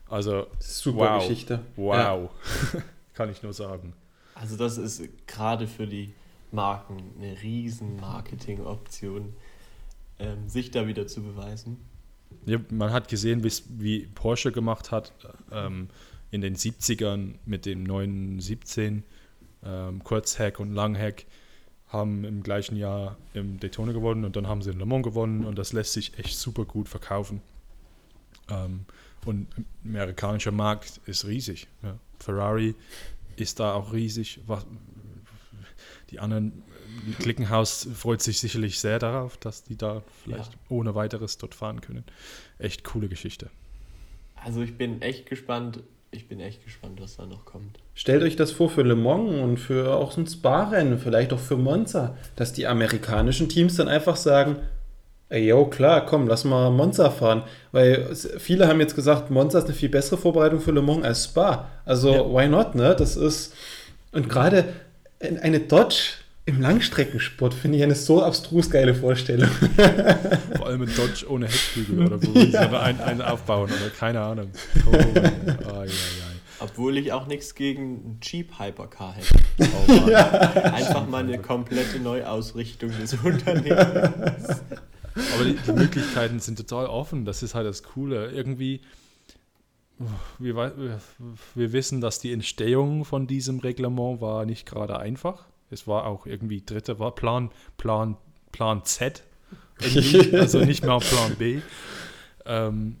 [0.07, 1.61] Also super wow, Geschichte.
[1.75, 2.31] Wow,
[2.73, 2.81] ja.
[3.13, 3.93] kann ich nur sagen.
[4.35, 6.13] Also das ist gerade für die
[6.51, 9.33] Marken eine riesen Marketing-Option,
[10.19, 11.77] ähm, sich da wieder zu beweisen.
[12.45, 15.13] Ja, man hat gesehen, wie Porsche gemacht hat
[15.51, 15.89] ähm,
[16.31, 19.03] in den 70ern mit dem 917
[19.63, 21.25] ähm, Kurzhack und Langhack
[21.87, 25.43] haben im gleichen Jahr im Daytona gewonnen und dann haben sie in Le Mans gewonnen
[25.43, 27.41] und das lässt sich echt super gut verkaufen.
[28.49, 28.85] Ähm,
[29.25, 29.47] und
[29.83, 31.67] der amerikanische Markt ist riesig.
[31.83, 31.97] Ja.
[32.19, 32.75] Ferrari
[33.35, 34.39] ist da auch riesig.
[34.45, 34.65] Was,
[36.11, 36.63] die anderen,
[37.19, 40.59] Klickenhaus freut sich sicherlich sehr darauf, dass die da vielleicht ja.
[40.69, 42.03] ohne weiteres dort fahren können.
[42.57, 43.49] Echt coole Geschichte.
[44.35, 47.79] Also ich bin echt gespannt, ich bin echt gespannt, was da noch kommt.
[47.93, 51.39] Stellt euch das vor für Le Mans und für auch so ein Spa-Rennen, vielleicht auch
[51.39, 54.57] für Monza, dass die amerikanischen Teams dann einfach sagen,
[55.29, 57.43] ey, yo, klar, komm, lass mal Monza fahren.
[57.71, 61.25] Weil viele haben jetzt gesagt, Monza ist eine viel bessere Vorbereitung für Le Mans als
[61.25, 61.67] Spa.
[61.85, 62.25] Also, ja.
[62.25, 62.95] why not, ne?
[62.95, 63.53] Das ist,
[64.11, 64.65] und gerade
[65.19, 66.13] eine Dodge
[66.49, 69.49] im Langstreckensport finde ich eine so abstrus geile Vorstellung.
[70.57, 72.45] Vor allem ein Dodge ohne Heckflügel oder wo ja.
[72.45, 74.49] sie einen, einen aufbauen oder keine Ahnung.
[74.85, 75.85] Oh, oh, ja, ja.
[76.59, 79.35] Obwohl ich auch nichts gegen Jeep Hypercar hätte.
[79.87, 80.21] Oh, ja,
[80.73, 84.47] Einfach mal eine komplette Neuausrichtung des Unternehmens.
[85.13, 87.25] Aber die, die, Möglichkeiten sind total offen.
[87.25, 88.31] Das ist halt das Coole.
[88.31, 88.81] Irgendwie,
[90.39, 90.99] wir,
[91.55, 95.45] wir wissen, dass die Entstehung von diesem Reglement war nicht gerade einfach.
[95.71, 98.17] Es war auch irgendwie dritte, war Plan, Plan,
[98.51, 99.23] Plan Z.
[100.33, 101.61] also nicht mehr Plan B.
[102.45, 102.97] Ähm,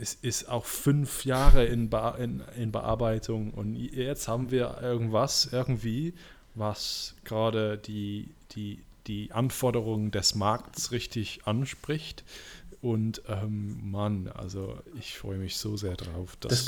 [0.00, 5.48] es ist auch fünf Jahre in, Be in, in, Bearbeitung und jetzt haben wir irgendwas
[5.52, 6.14] irgendwie,
[6.54, 12.24] was gerade die, die, die Anforderungen des Markts richtig anspricht.
[12.82, 16.36] Und ähm, Mann, also ich freue mich so sehr drauf.
[16.40, 16.64] das,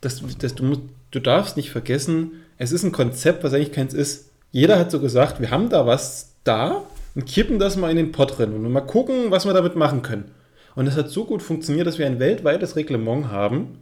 [0.00, 0.82] das, das, du, musst,
[1.12, 4.31] du darfst nicht vergessen, es ist ein Konzept, was eigentlich keins ist.
[4.52, 6.84] Jeder hat so gesagt, wir haben da was da
[7.14, 10.02] und kippen das mal in den Pott drin und mal gucken, was wir damit machen
[10.02, 10.30] können.
[10.74, 13.78] Und es hat so gut funktioniert, dass wir ein weltweites Reglement haben,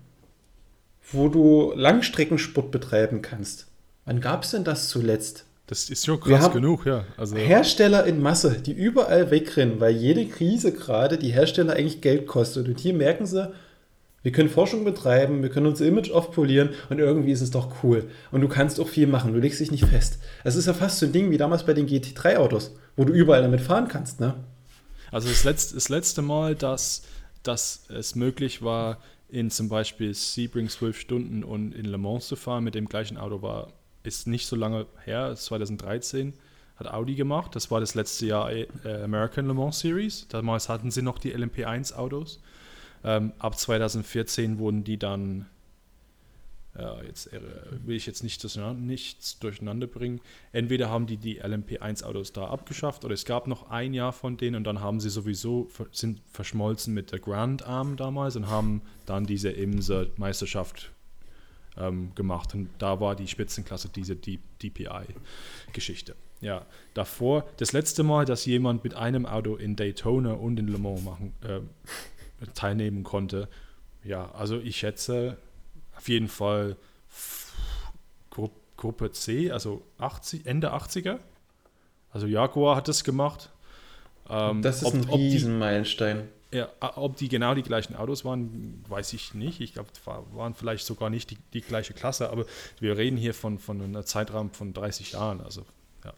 [1.13, 3.67] wo du Langstreckensport betreiben kannst.
[4.05, 5.45] Wann gab es denn das zuletzt?
[5.67, 7.05] Das ist schon krass genug, ja.
[7.17, 12.27] Also Hersteller in Masse, die überall wegrennen, weil jede Krise gerade die Hersteller eigentlich Geld
[12.27, 12.67] kostet.
[12.67, 13.53] Und hier merken sie,
[14.23, 18.11] Wir können Forschung betreiben, wir können unser Image aufpolieren und irgendwie ist es doch cool.
[18.31, 20.19] Und du kannst auch viel machen, du legst dich nicht fest.
[20.45, 23.43] Es ist ja fast so ein Ding wie damals bei den GT3-Autos, wo du überall
[23.43, 24.35] damit fahren kannst, ne?
[25.11, 27.03] Also das letzte, das letzte Mal, dass,
[27.43, 28.99] dass es möglich war,
[29.29, 33.17] in zum Beispiel Sebring 12 Stunden und in Le Mans zu fahren mit dem gleichen
[33.17, 36.35] Auto war, ist nicht so lange her, 2013
[36.77, 37.55] hat Audi gemacht.
[37.55, 38.67] Das war das letzte Jahr äh,
[39.03, 40.27] American Le Mans Series.
[40.29, 42.41] Damals hatten sie noch die LMP1 Autos.
[43.05, 45.47] Ähm, ab 2014 wurden die dann,
[46.79, 47.41] ja, jetzt äh,
[47.85, 50.21] will ich jetzt nicht durcheinander, nichts durcheinander bringen.
[50.53, 54.37] Entweder haben die die LMP1 Autos da abgeschafft oder es gab noch ein Jahr von
[54.37, 58.83] denen und dann haben sie sowieso sind verschmolzen mit der Grand Arm damals und haben
[59.07, 60.93] dann diese Imser Meisterschaft
[61.77, 66.15] ähm, gemacht und da war die Spitzenklasse diese DPI-Geschichte.
[66.41, 70.79] Ja, davor, das letzte Mal, dass jemand mit einem Auto in Daytona und in Le
[70.79, 71.61] Mans machen, äh,
[72.55, 73.49] teilnehmen konnte.
[74.05, 75.37] Ja, also ich schätze
[75.97, 76.77] auf jeden Fall
[78.31, 81.19] Gru Gruppe C, also 80, Ende 80er.
[82.13, 83.51] Also Jaguar hat das gemacht.
[84.31, 86.29] Ähm, das ist ob, ein Riesenmeilenstein.
[86.53, 89.61] Ja, ob die genau die gleichen Autos waren, weiß ich nicht.
[89.61, 89.91] Ich glaube,
[90.33, 92.45] waren vielleicht sogar nicht die, die gleiche Klasse, aber
[92.81, 95.41] wir reden hier von, von einem Zeitraum von 30 Jahren.
[95.43, 95.65] Also,
[96.05, 96.13] ja.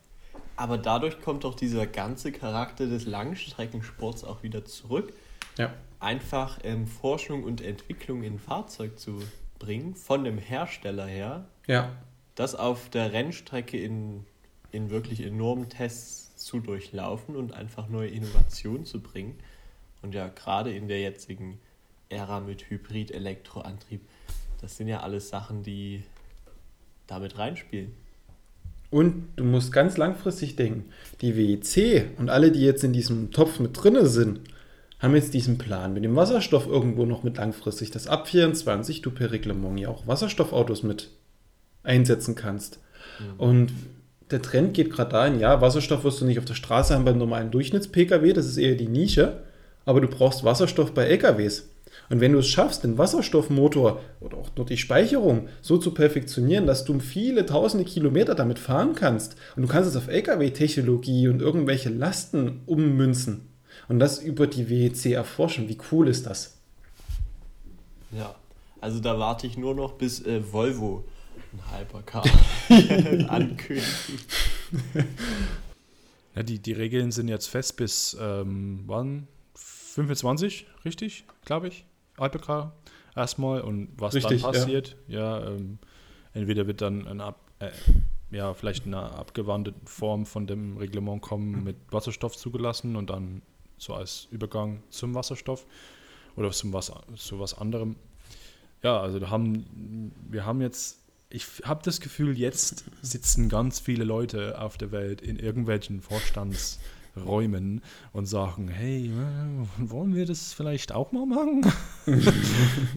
[0.56, 5.12] Aber dadurch kommt doch dieser ganze Charakter des Langstreckensports auch wieder zurück.
[5.58, 5.72] Ja
[6.02, 9.22] einfach ähm, Forschung und Entwicklung in ein Fahrzeug zu
[9.58, 11.46] bringen, von dem Hersteller her.
[11.66, 11.92] Ja.
[12.34, 14.24] Das auf der Rennstrecke in,
[14.72, 19.36] in wirklich enormen Tests zu durchlaufen und einfach neue Innovationen zu bringen.
[20.02, 21.60] Und ja, gerade in der jetzigen
[22.08, 24.00] Ära mit Hybrid-Elektroantrieb,
[24.60, 26.02] das sind ja alles Sachen, die
[27.06, 27.92] damit reinspielen.
[28.90, 30.90] Und du musst ganz langfristig denken,
[31.20, 34.40] die WEC und alle, die jetzt in diesem Topf mit drinne sind,
[35.02, 39.10] haben jetzt diesen Plan mit dem Wasserstoff irgendwo noch mit langfristig, dass ab 24 du
[39.10, 41.10] per Reglement ja auch Wasserstoffautos mit
[41.82, 42.78] einsetzen kannst.
[43.18, 43.40] Mhm.
[43.40, 43.72] Und
[44.30, 47.18] der Trend geht gerade dahin, ja, Wasserstoff wirst du nicht auf der Straße haben beim
[47.18, 49.42] normalen Durchschnitts-Pkw, das ist eher die Nische,
[49.84, 51.68] aber du brauchst Wasserstoff bei LKWs.
[52.08, 56.66] Und wenn du es schaffst, den Wasserstoffmotor oder auch nur die Speicherung so zu perfektionieren,
[56.66, 61.42] dass du viele tausende Kilometer damit fahren kannst und du kannst es auf LKW-Technologie und
[61.42, 63.51] irgendwelche Lasten ummünzen,
[63.88, 65.68] und das über die WEC erforschen.
[65.68, 66.58] Wie cool ist das?
[68.10, 68.34] Ja,
[68.80, 71.04] also da warte ich nur noch, bis äh, Volvo
[71.52, 72.24] ein Hypercar
[73.28, 73.86] ankündigt.
[76.34, 79.28] Ja, die, die Regeln sind jetzt fest bis ähm, wann?
[79.54, 81.84] 25, richtig, glaube ich.
[82.18, 82.74] Hypercar
[83.14, 83.60] erstmal.
[83.60, 85.78] Und was richtig, dann passiert, ja, ja ähm,
[86.32, 87.70] entweder wird dann ein Ab, äh,
[88.30, 93.42] ja, vielleicht eine abgewandte Form von dem Reglement kommen mit Wasserstoff zugelassen und dann
[93.82, 95.66] so als Übergang zum Wasserstoff
[96.36, 97.96] oder zum was, zu was anderem.
[98.82, 100.98] Ja, also da haben, wir haben jetzt,
[101.30, 107.82] ich habe das Gefühl, jetzt sitzen ganz viele Leute auf der Welt in irgendwelchen Vorstandsräumen
[108.12, 109.10] und sagen, hey,
[109.78, 111.72] wollen wir das vielleicht auch mal machen?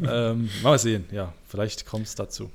[0.07, 2.51] ähm, mal sehen, ja, vielleicht kommt es dazu.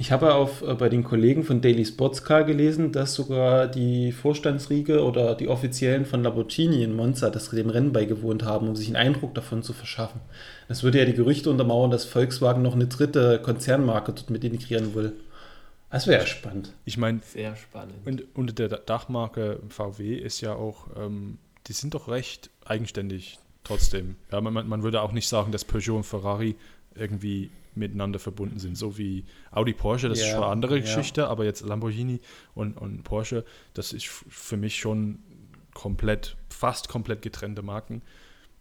[0.00, 5.02] Ich habe auf, äh, bei den Kollegen von Daily Sportscar gelesen, dass sogar die Vorstandsriege
[5.02, 8.96] oder die Offiziellen von Lamborghini in Monza das dem Rennen beigewohnt haben, um sich einen
[8.96, 10.20] Eindruck davon zu verschaffen.
[10.68, 14.94] Das würde ja die Gerüchte untermauern, dass Volkswagen noch eine dritte Konzernmarke dort mit integrieren
[14.94, 15.14] will.
[15.90, 16.72] Das wäre spannend.
[16.84, 17.94] Ich meine, sehr spannend.
[18.06, 24.14] Und unter der Dachmarke VW ist ja auch, ähm, die sind doch recht eigenständig trotzdem.
[24.30, 26.54] Ja, man, man würde auch nicht sagen, dass Peugeot und Ferrari
[26.94, 28.76] irgendwie miteinander verbunden sind.
[28.76, 31.28] So wie Audi Porsche, das yeah, ist schon eine andere Geschichte, ja.
[31.28, 32.20] aber jetzt Lamborghini
[32.54, 35.20] und, und Porsche, das ist für mich schon
[35.74, 38.02] komplett, fast komplett getrennte Marken.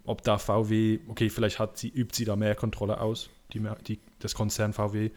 [0.06, 4.00] Ob da VW, okay, vielleicht hat sie, übt sie da mehr Kontrolle aus, die, die,
[4.20, 5.12] das Konzern VW.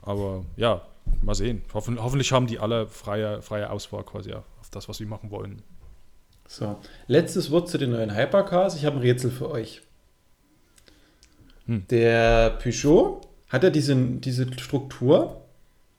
[0.00, 0.82] Aber ja,
[1.22, 1.62] mal sehen.
[1.72, 5.62] Hoffen, hoffentlich haben die alle freie, freie Auswahl quasi auf das, was sie machen wollen.
[6.48, 8.74] So, letztes Wort zu den neuen Hypercars.
[8.76, 9.82] Ich habe ein Rätsel für euch.
[11.66, 11.84] Hm.
[11.90, 15.42] Der Peugeot hat er diese, diese Struktur,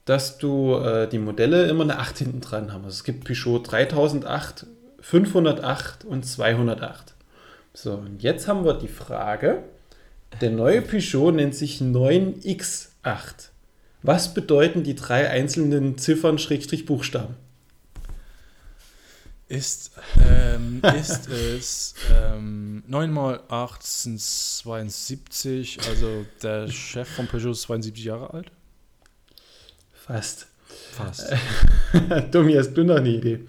[0.04, 2.84] dass du äh, die Modelle immer eine 8 hinten dran haben.
[2.84, 4.66] Also es gibt Peugeot 3008,
[5.00, 7.14] 508 und 208.
[7.72, 9.62] So, und jetzt haben wir die Frage,
[10.40, 13.50] der neue Peugeot nennt sich 9X8.
[14.02, 17.36] Was bedeuten die drei einzelnen Ziffern Schrägstrich Buchstaben?
[19.48, 19.92] Ist,
[20.26, 27.62] ähm, ist es ähm, 9 mal 8 sind 72, also der Chef von Peugeot ist
[27.62, 28.50] 72 Jahre alt?
[29.92, 30.46] Fast.
[30.92, 31.32] Fast.
[32.32, 33.40] Tommy, hast du noch eine Idee?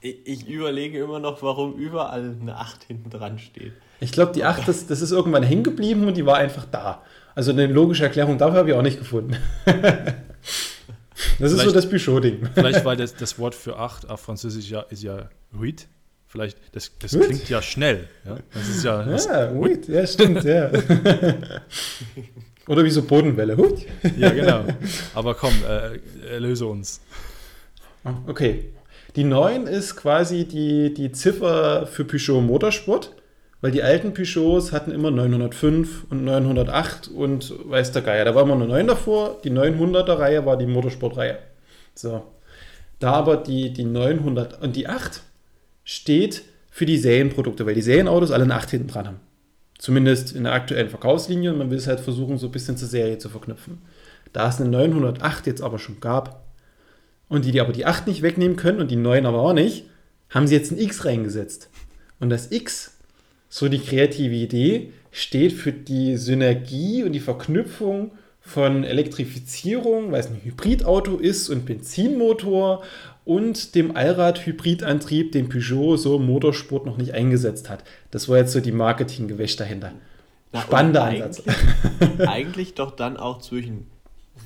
[0.00, 3.72] Ich, ich, überlege immer noch, warum überall eine 8 hinten dran steht.
[4.00, 7.02] Ich glaube, die 8, das, das ist irgendwann hängen geblieben und die war einfach da.
[7.34, 9.36] Also eine logische Erklärung dafür habe ich auch nicht gefunden.
[11.38, 12.48] das ist so das Peugeot-Ding.
[12.54, 15.86] Vielleicht, weil das, das Wort für 8 auf Französisch ja, ist ja huit.
[16.26, 18.08] Vielleicht, das, das klingt ja schnell.
[18.24, 19.88] Ja, das ist ja, das, ja, huit.
[19.88, 20.70] ja stimmt, ja.
[22.68, 23.56] Oder wie so Bodenwelle.
[23.56, 23.86] Huit.
[24.18, 24.64] Ja, genau.
[25.14, 27.00] Aber komm, äh, erlöse uns.
[28.26, 28.72] Okay.
[29.14, 33.15] Die 9 ist quasi die, die Ziffer für Peugeot Motorsport,
[33.60, 38.24] weil die alten Peugeots hatten immer 905 und 908 und weiß der Geier.
[38.24, 41.38] Da war immer eine 9 davor, die 900er Reihe war die Motorsportreihe.
[41.94, 42.24] So.
[42.98, 45.22] Da aber die, die 900 und die 8
[45.84, 49.20] steht für die Serienprodukte, weil die Serienautos alle eine 8 hinten dran haben.
[49.78, 52.88] Zumindest in der aktuellen Verkaufslinie und man will es halt versuchen, so ein bisschen zur
[52.88, 53.82] Serie zu verknüpfen.
[54.32, 56.46] Da es eine 908 jetzt aber schon gab,
[57.28, 59.86] und die, die aber die 8 nicht wegnehmen können und die 9 aber auch nicht,
[60.30, 61.70] haben sie jetzt ein X reingesetzt.
[62.20, 62.95] Und das X,
[63.56, 70.26] so die kreative Idee, steht für die Synergie und die Verknüpfung von Elektrifizierung, weil es
[70.26, 72.84] ein Hybridauto ist und Benzinmotor
[73.24, 77.82] und dem Allrad-Hybridantrieb, den Peugeot so im Motorsport noch nicht eingesetzt hat.
[78.10, 79.92] Das war jetzt so die Marketinggewäsch dahinter.
[80.52, 82.18] Na, Spannender eigentlich, Ansatz.
[82.26, 83.86] eigentlich doch dann auch zwischen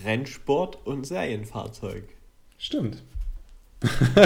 [0.05, 2.05] Rennsport und Serienfahrzeug.
[2.59, 3.03] Stimmt.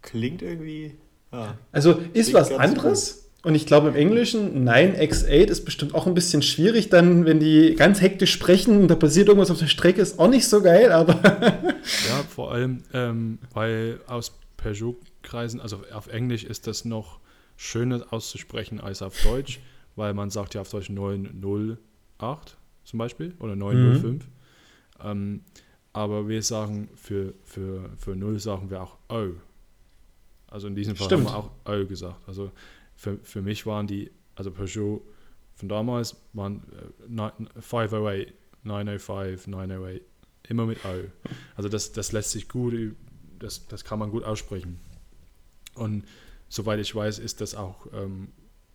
[0.00, 0.96] Klingt irgendwie.
[1.30, 1.58] Ja.
[1.70, 3.21] Also ist was anderes.
[3.44, 7.74] Und ich glaube im Englischen 9x8 ist bestimmt auch ein bisschen schwierig, dann, wenn die
[7.74, 11.14] ganz hektisch sprechen, da passiert irgendwas auf der Strecke, ist auch nicht so geil, aber.
[12.08, 17.18] Ja, vor allem, ähm, weil aus Peugeot-Kreisen, also auf Englisch ist das noch
[17.56, 19.58] schöner auszusprechen als auf Deutsch,
[19.96, 24.24] weil man sagt ja auf Deutsch 908 zum Beispiel oder 905.
[25.02, 25.40] Ähm,
[25.92, 29.32] aber wir sagen für, für, für 0 sagen wir auch O.
[30.46, 31.28] Also in diesem Fall Stimmt.
[31.28, 32.20] haben wir auch O gesagt.
[32.28, 32.52] Also
[33.02, 35.02] für, für mich waren die, also Peugeot
[35.56, 38.32] von damals waren äh, neun- 508,
[38.62, 40.02] 905, 908,
[40.48, 41.10] immer mit O.
[41.56, 42.94] Also das, das lässt sich gut,
[43.40, 44.78] das, das kann man gut aussprechen.
[45.74, 46.04] Und
[46.48, 48.28] soweit ich weiß, ist das auch, ähm,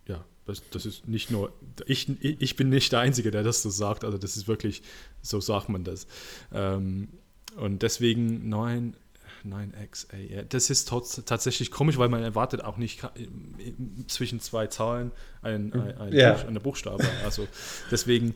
[0.06, 1.50] ja, das, das ist nicht nur,
[1.86, 4.82] ich, ich bin nicht der Einzige, der das so sagt, also das ist wirklich,
[5.22, 6.06] so sagt man das.
[6.52, 7.08] Ähm,
[7.56, 8.94] und deswegen 9,
[9.52, 10.88] 9x, ey, ja, das ist
[11.26, 13.00] tatsächlich komisch, weil man erwartet auch nicht
[14.06, 16.32] zwischen zwei Zahlen ein, ein, ein Ja.
[16.32, 17.04] Buch, eine Buchstabe.
[17.24, 17.46] Also
[17.90, 18.34] deswegen,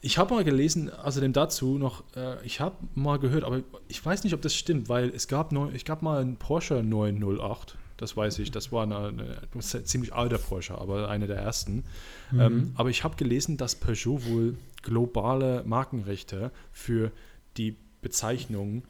[0.00, 4.24] ich habe mal gelesen, außerdem dazu noch, äh, ich habe mal gehört, aber ich weiß
[4.24, 8.16] nicht, ob das stimmt, weil es gab, neu, ich gab mal einen Porsche 908, das
[8.16, 11.84] weiß ich, das war eine, eine, ein ziemlich alter Porsche, aber einer der ersten.
[12.36, 17.12] Ähm, aber ich habe gelesen, dass Peugeot wohl globale Markenrechte für
[17.56, 18.82] die Bezeichnung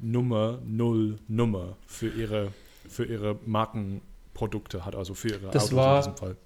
[0.00, 2.48] Nummer 0 Nummer für ihre,
[2.88, 6.36] für ihre Markenprodukte hat, also für ihre Das in war- diesem Fall.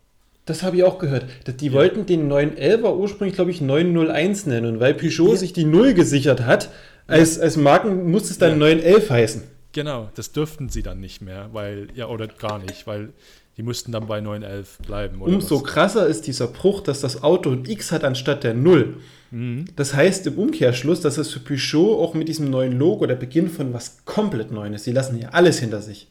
[0.47, 1.27] Das habe ich auch gehört.
[1.61, 4.75] Die wollten den 911er ursprünglich, glaube ich, 901 nennen.
[4.75, 5.37] Und weil Peugeot Ja.
[5.37, 6.71] sich die Null gesichert hat,
[7.07, 8.57] als, als Marken muss es dann Ja.
[8.57, 9.43] 911 heißen.
[9.73, 13.13] Genau, das dürften sie dann nicht mehr, weil, ja, oder gar nicht, weil
[13.61, 15.21] die mussten dann bei 911 bleiben.
[15.21, 15.65] Oder Umso was.
[15.65, 18.97] krasser ist dieser Bruch, dass das Auto ein X hat anstatt der Null.
[19.31, 19.67] Mhm.
[19.77, 23.51] Das heißt im Umkehrschluss, dass es für Peugeot auch mit diesem neuen Logo der Beginn
[23.51, 24.85] von was komplett Neuem ist.
[24.85, 26.09] Sie lassen hier alles hinter sich.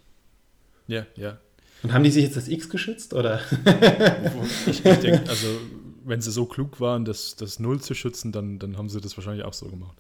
[0.85, 1.39] Ja, ja.
[1.81, 3.15] Und haben die sich jetzt das X geschützt?
[3.15, 3.41] Oder?
[4.67, 5.47] Ich, ich denke, also,
[6.05, 9.17] wenn sie so klug waren, das, das Null zu schützen, dann, dann haben sie das
[9.17, 9.97] wahrscheinlich auch so gemacht.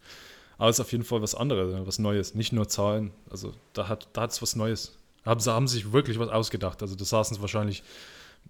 [0.59, 3.09] Aber es ist auf jeden Fall was anderes, was Neues, nicht nur Zahlen.
[3.31, 4.98] Also, da hat da hat's was Neues.
[5.25, 6.81] Haben sie haben sich wirklich was ausgedacht.
[6.81, 7.83] Also, das saßen sie wahrscheinlich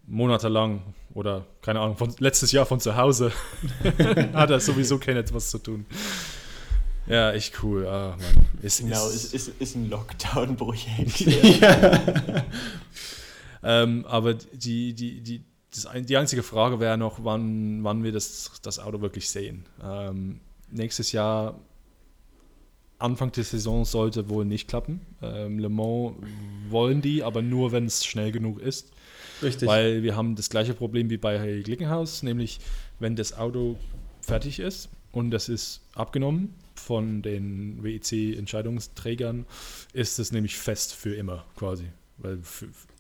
[0.06, 0.82] monatelang
[1.14, 3.32] oder keine Ahnung, von, letztes Jahr von zu Hause.
[4.34, 5.86] hat er sowieso kein etwas zu tun.
[7.08, 7.88] Ja, echt cool.
[7.88, 8.46] Ah, Mann.
[8.62, 11.26] Ist, Genau, ist, ist, ist, ein Lockdown-Projekt.
[13.64, 15.44] Ähm, aber die, die, die,
[15.74, 19.66] das, die einzige Frage wäre noch, wann, wann wir das, das Auto wirklich sehen.
[19.84, 20.40] Ähm,
[20.72, 21.60] nächstes Jahr,
[23.00, 25.02] Anfang der Saison, sollte wohl nicht klappen.
[25.22, 26.16] Ähm, Le Mans
[26.70, 28.92] wollen die, aber nur, wenn es schnell genug ist.
[29.42, 29.68] Richtig.
[29.68, 32.60] Weil wir haben das gleiche Problem wie bei Glickenhaus, nämlich
[33.00, 33.78] wenn das Auto
[34.22, 39.46] fertig ist und das ist abgenommen von den WEC-Entscheidungsträgern,
[39.94, 41.86] ist es nämlich fest für immer quasi.
[42.18, 42.40] Weil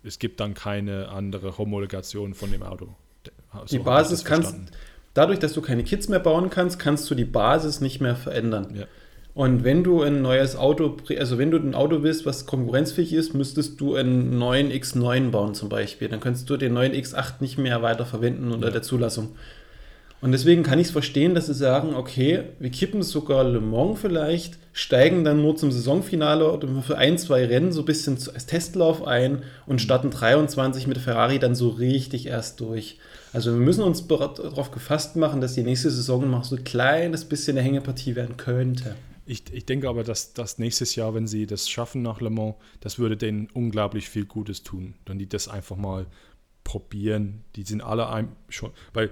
[0.03, 2.87] es gibt dann keine andere Homologation von dem Auto.
[3.53, 4.55] So die Basis kannst,
[5.13, 8.75] dadurch, dass du keine Kits mehr bauen kannst, kannst du die Basis nicht mehr verändern.
[8.75, 8.85] Ja.
[9.39, 13.33] Und wenn du ein neues Auto, also wenn du ein Auto willst, was konkurrenzfähig ist,
[13.33, 16.09] müsstest du einen neuen X9 bauen zum Beispiel.
[16.09, 18.73] Dann könntest du den neuen X8 nicht mehr weiter verwenden unter Ja.
[18.73, 19.29] der Zulassung.
[20.19, 23.97] Und deswegen kann ich es verstehen, dass sie sagen, okay, wir kippen sogar Le Mans
[24.01, 28.45] vielleicht, steigen dann nur zum Saisonfinale oder für ein, zwei Rennen so ein bisschen als
[28.45, 32.97] Testlauf ein und starten 23 mit Ferrari dann so richtig erst durch.
[33.31, 37.23] Also wir müssen uns darauf gefasst machen, dass die nächste Saison noch so ein kleines
[37.23, 38.95] bisschen eine Hängepartie werden könnte.
[39.29, 42.55] Ich, ich denke aber, dass, dass nächstes Jahr, wenn sie das schaffen nach Le Mans,
[42.79, 44.95] das würde denen unglaublich viel Gutes tun.
[45.05, 46.07] Dann die das einfach mal
[46.63, 47.43] probieren.
[47.55, 49.11] Die sind alle ein, schon, weil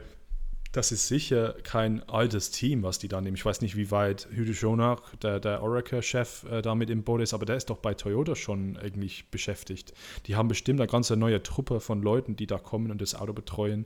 [0.71, 3.35] das ist sicher kein altes Team, was die da nehmen.
[3.35, 7.35] Ich weiß nicht, wie weit Hüde Schonach, der, der Oracle-Chef, äh, damit im Boot ist,
[7.35, 9.93] aber der ist doch bei Toyota schon eigentlich beschäftigt.
[10.25, 13.33] Die haben bestimmt eine ganze neue Truppe von Leuten, die da kommen und das Auto
[13.33, 13.85] betreuen.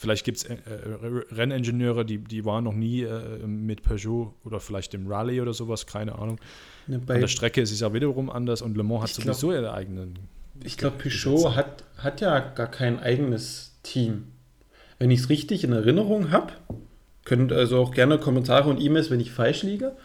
[0.00, 4.60] Vielleicht gibt es äh, äh, Renningenieure, die, die waren noch nie äh, mit Peugeot oder
[4.60, 6.38] vielleicht im Rallye oder sowas, keine Ahnung.
[6.86, 9.74] Ne, An der Strecke ist es ja wiederum anders und Le Mans hat sowieso ihre
[9.74, 10.16] eigenen.
[10.62, 14.28] Ich glaube, Peugeot hat, hat ja gar kein eigenes Team.
[15.00, 16.52] Wenn ich es richtig in Erinnerung habe,
[17.24, 19.96] könnt also auch gerne Kommentare und E-Mails, wenn ich falsch liege.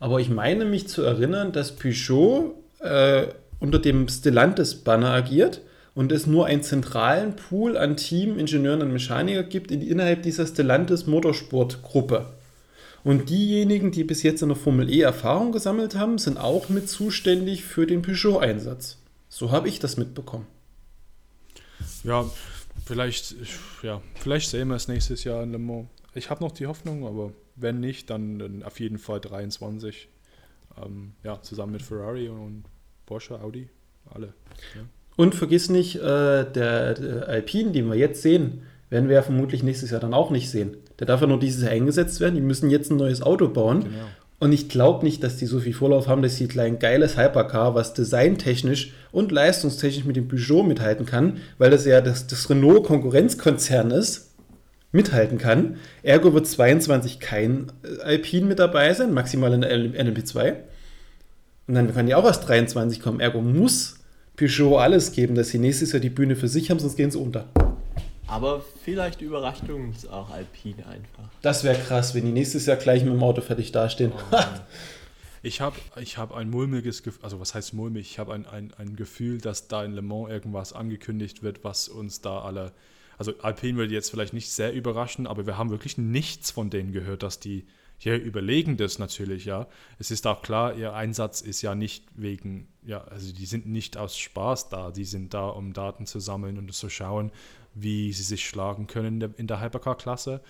[0.00, 3.28] Aber ich meine mich zu erinnern, dass Peugeot äh,
[3.60, 5.60] unter dem Stellantis-Banner agiert
[5.96, 10.46] und es nur einen zentralen Pool an Team, Ingenieuren und Mechaniker gibt in, innerhalb dieser
[10.46, 12.34] Stellantis Motorsport-Gruppe.
[13.02, 16.90] Und diejenigen, die bis jetzt in der Formel E Erfahrung gesammelt haben, sind auch mit
[16.90, 18.98] zuständig für den Peugeot-Einsatz.
[19.30, 20.46] So habe ich das mitbekommen.
[22.04, 22.26] Ja,
[22.84, 23.34] vielleicht,
[23.82, 25.88] ja, vielleicht sehen wir es nächstes Jahr in Le Mans.
[26.14, 30.08] Ich habe noch die Hoffnung, aber wenn nicht, dann, dann auf jeden Fall 23.
[30.84, 32.64] Ähm, ja, zusammen mit Ferrari und
[33.06, 33.70] Porsche, Audi,
[34.10, 34.34] alle.
[34.74, 34.82] Ja.
[35.16, 39.62] Und vergiss nicht, äh, der, der Alpine, den wir jetzt sehen, werden wir ja vermutlich
[39.62, 40.76] nächstes Jahr dann auch nicht sehen.
[40.98, 42.34] Der darf ja nur dieses Jahr eingesetzt werden.
[42.34, 43.84] Die müssen jetzt ein neues Auto bauen.
[43.84, 44.06] Genau.
[44.38, 47.74] Und ich glaube nicht, dass die so viel Vorlauf haben, dass sie ein geiles Hypercar,
[47.74, 53.90] was designtechnisch und leistungstechnisch mit dem Peugeot mithalten kann, weil das ja das, das Renault-Konkurrenzkonzern
[53.90, 54.34] ist,
[54.92, 55.76] mithalten kann.
[56.02, 60.54] Ergo wird 22 kein äh, Alpine mit dabei sein, maximal in der NMP2.
[61.68, 63.20] Und dann kann die auch erst 23 kommen.
[63.20, 63.95] Ergo muss
[64.36, 67.18] Peugeot alles geben, dass sie nächstes Jahr die Bühne für sich haben, sonst gehen sie
[67.18, 67.48] unter.
[68.26, 71.30] Aber vielleicht überrascht uns auch Alpine einfach.
[71.42, 74.12] Das wäre krass, wenn die nächstes Jahr gleich mit dem Auto fertig dastehen.
[74.32, 74.36] Oh,
[75.42, 78.10] ich habe ich hab ein mulmiges Gefühl, also was heißt mulmig?
[78.10, 81.88] Ich habe ein, ein, ein Gefühl, dass da in Le Mans irgendwas angekündigt wird, was
[81.88, 82.72] uns da alle.
[83.16, 86.92] Also Alpine würde jetzt vielleicht nicht sehr überraschen, aber wir haben wirklich nichts von denen
[86.92, 87.64] gehört, dass die
[87.98, 89.66] hier überlegen das natürlich, ja.
[89.98, 93.96] Es ist auch klar, ihr Einsatz ist ja nicht wegen, ja, also die sind nicht
[93.96, 97.32] aus Spaß da, die sind da, um Daten zu sammeln und zu schauen,
[97.74, 100.40] wie sie sich schlagen können in der, in der Hypercar-Klasse.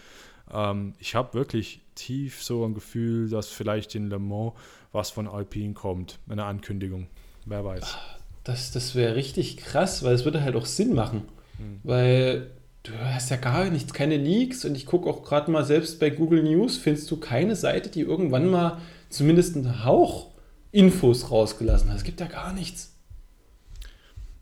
[0.53, 4.53] Ähm, ich habe wirklich tief so ein Gefühl, dass vielleicht in Le Mans
[4.93, 7.09] was von Alpine kommt, eine Ankündigung.
[7.45, 7.97] Wer weiß.
[8.45, 11.23] Das, das wäre richtig krass, weil es würde halt auch Sinn machen.
[11.59, 11.81] Hm.
[11.83, 12.51] Weil
[12.89, 16.11] du hast ja gar nichts, keine Leaks und ich gucke auch gerade mal selbst bei
[16.11, 20.33] Google News, findest du keine Seite, die irgendwann mal zumindest einen Hauch
[20.73, 21.97] Infos rausgelassen hat.
[21.97, 22.95] Es gibt ja gar nichts.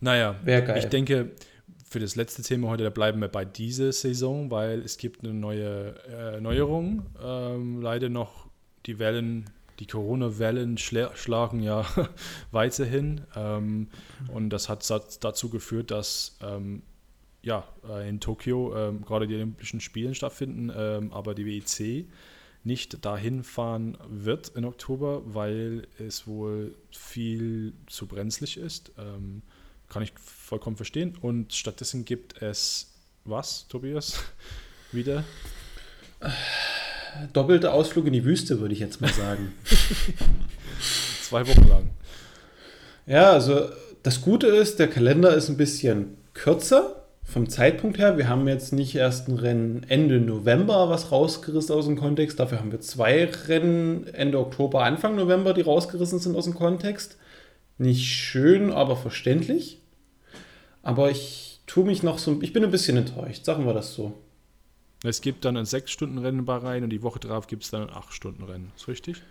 [0.00, 0.36] Naja,
[0.76, 1.32] ich denke,
[1.88, 5.32] für das letzte Thema heute, da bleiben wir bei dieser Saison, weil es gibt eine
[5.32, 7.06] neue äh, Neuerung.
[7.22, 8.48] Ähm, leider noch
[8.86, 11.86] die Wellen, die Corona-Wellen schlagen ja
[12.50, 13.22] weiterhin.
[13.36, 13.88] Ähm,
[14.32, 14.84] und das hat
[15.20, 16.82] dazu geführt, dass ähm,
[17.44, 22.06] ja, äh, in Tokio ähm, gerade die Olympischen Spiele stattfinden, ähm, aber die WEC
[22.64, 28.92] nicht dahin fahren wird in Oktober, weil es wohl viel zu brenzlig ist.
[28.98, 29.42] Ähm,
[29.90, 31.16] kann ich vollkommen verstehen.
[31.20, 32.94] Und stattdessen gibt es
[33.26, 34.24] was, Tobias?
[34.92, 35.24] Wieder?
[37.34, 39.52] Doppelter Ausflug in die Wüste, würde ich jetzt mal sagen.
[41.22, 41.90] Zwei Wochen lang.
[43.06, 43.68] Ja, also
[44.02, 48.72] das Gute ist, der Kalender ist ein bisschen kürzer vom Zeitpunkt her, wir haben jetzt
[48.72, 52.38] nicht erst ein Rennen Ende November, was rausgerissen aus dem Kontext.
[52.38, 57.16] Dafür haben wir zwei Rennen Ende Oktober, Anfang November, die rausgerissen sind aus dem Kontext.
[57.78, 59.80] Nicht schön, aber verständlich.
[60.82, 64.20] Aber ich tue mich noch so, ich bin ein bisschen enttäuscht, sagen wir das so.
[65.02, 67.94] Es gibt dann ein 6-Stunden-Rennen bei Rhein und die Woche darauf gibt es dann ein
[67.94, 68.72] 8-Stunden-Rennen.
[68.76, 69.22] Ist richtig?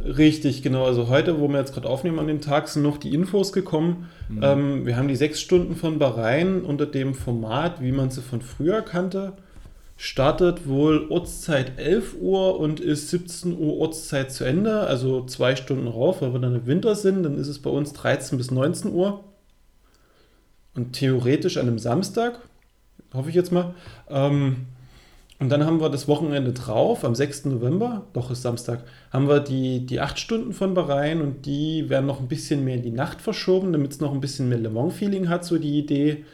[0.00, 0.84] Richtig, genau.
[0.84, 4.08] Also heute, wo wir jetzt gerade aufnehmen an dem Tag, sind noch die Infos gekommen.
[4.28, 4.40] Mhm.
[4.42, 8.42] Ähm, wir haben die sechs Stunden von Bahrain unter dem Format, wie man sie von
[8.42, 9.34] früher kannte.
[9.96, 15.86] Startet wohl Ortszeit 11 Uhr und ist 17 Uhr Ortszeit zu Ende, also zwei Stunden
[15.86, 17.22] rauf, weil wir dann im Winter sind.
[17.22, 19.22] Dann ist es bei uns 13 bis 19 Uhr.
[20.74, 22.40] Und theoretisch an einem Samstag,
[23.12, 23.74] hoffe ich jetzt mal,
[24.10, 24.66] ähm,
[25.40, 27.46] und dann haben wir das Wochenende drauf, am 6.
[27.46, 32.06] November, doch ist Samstag, haben wir die, die 8 Stunden von Bahrain und die werden
[32.06, 34.70] noch ein bisschen mehr in die Nacht verschoben, damit es noch ein bisschen mehr Le
[34.70, 36.24] Mans-Feeling hat, so die Idee.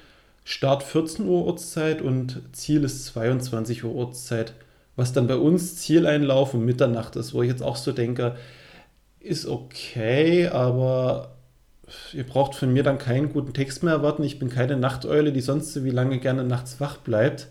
[0.44, 4.54] Start 14 Uhr Ortszeit und Ziel ist 22 Uhr Ortszeit.
[4.96, 8.36] was dann bei uns Zieleinlauf um Mitternacht ist, wo ich jetzt auch so denke,
[9.20, 11.36] ist okay, aber
[12.12, 14.22] ihr braucht von mir dann keinen guten Text mehr erwarten.
[14.22, 17.48] Ich bin keine Nachteule, die sonst so wie lange gerne nachts wach bleibt.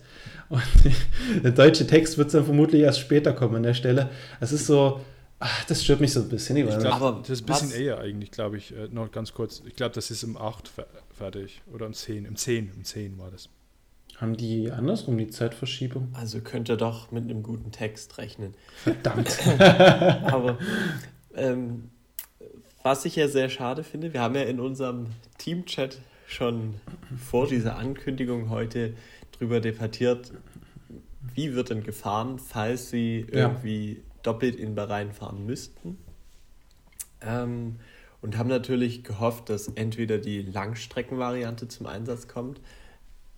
[0.48, 0.62] Und
[1.44, 4.10] der deutsche Text wird dann vermutlich erst später kommen an der Stelle.
[4.40, 5.00] Es ist so,
[5.38, 6.56] ach, das stört mich so ein bisschen.
[6.56, 7.76] Ich glaube, das ist ein bisschen was?
[7.76, 8.74] eher eigentlich, glaube ich.
[8.76, 9.62] Äh, noch ganz kurz.
[9.66, 10.70] Ich glaube, das ist im 8
[11.16, 11.62] fertig.
[11.72, 12.24] Oder im 10.
[12.24, 13.48] Im 10, im 10 war das.
[14.16, 16.08] Haben die andersrum die Zeitverschiebung?
[16.12, 18.54] Also könnt ihr doch mit einem guten Text rechnen.
[18.76, 19.38] Verdammt.
[19.58, 20.58] Aber
[21.34, 21.90] ähm,
[22.82, 25.06] was ich ja sehr schade finde, wir haben ja in unserem
[25.38, 26.74] Teamchat schon
[27.18, 28.94] vor dieser Ankündigung heute
[29.32, 30.32] drüber debattiert,
[31.34, 33.48] wie wird denn gefahren, falls sie ja.
[33.48, 35.98] irgendwie doppelt in Bahrain fahren müssten.
[37.20, 37.76] Ähm,
[38.22, 42.60] und haben natürlich gehofft, dass entweder die Langstreckenvariante zum Einsatz kommt,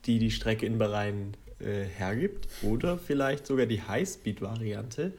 [0.06, 5.12] die die Strecke in Bahrain äh, hergibt, oder vielleicht sogar die Highspeed-Variante,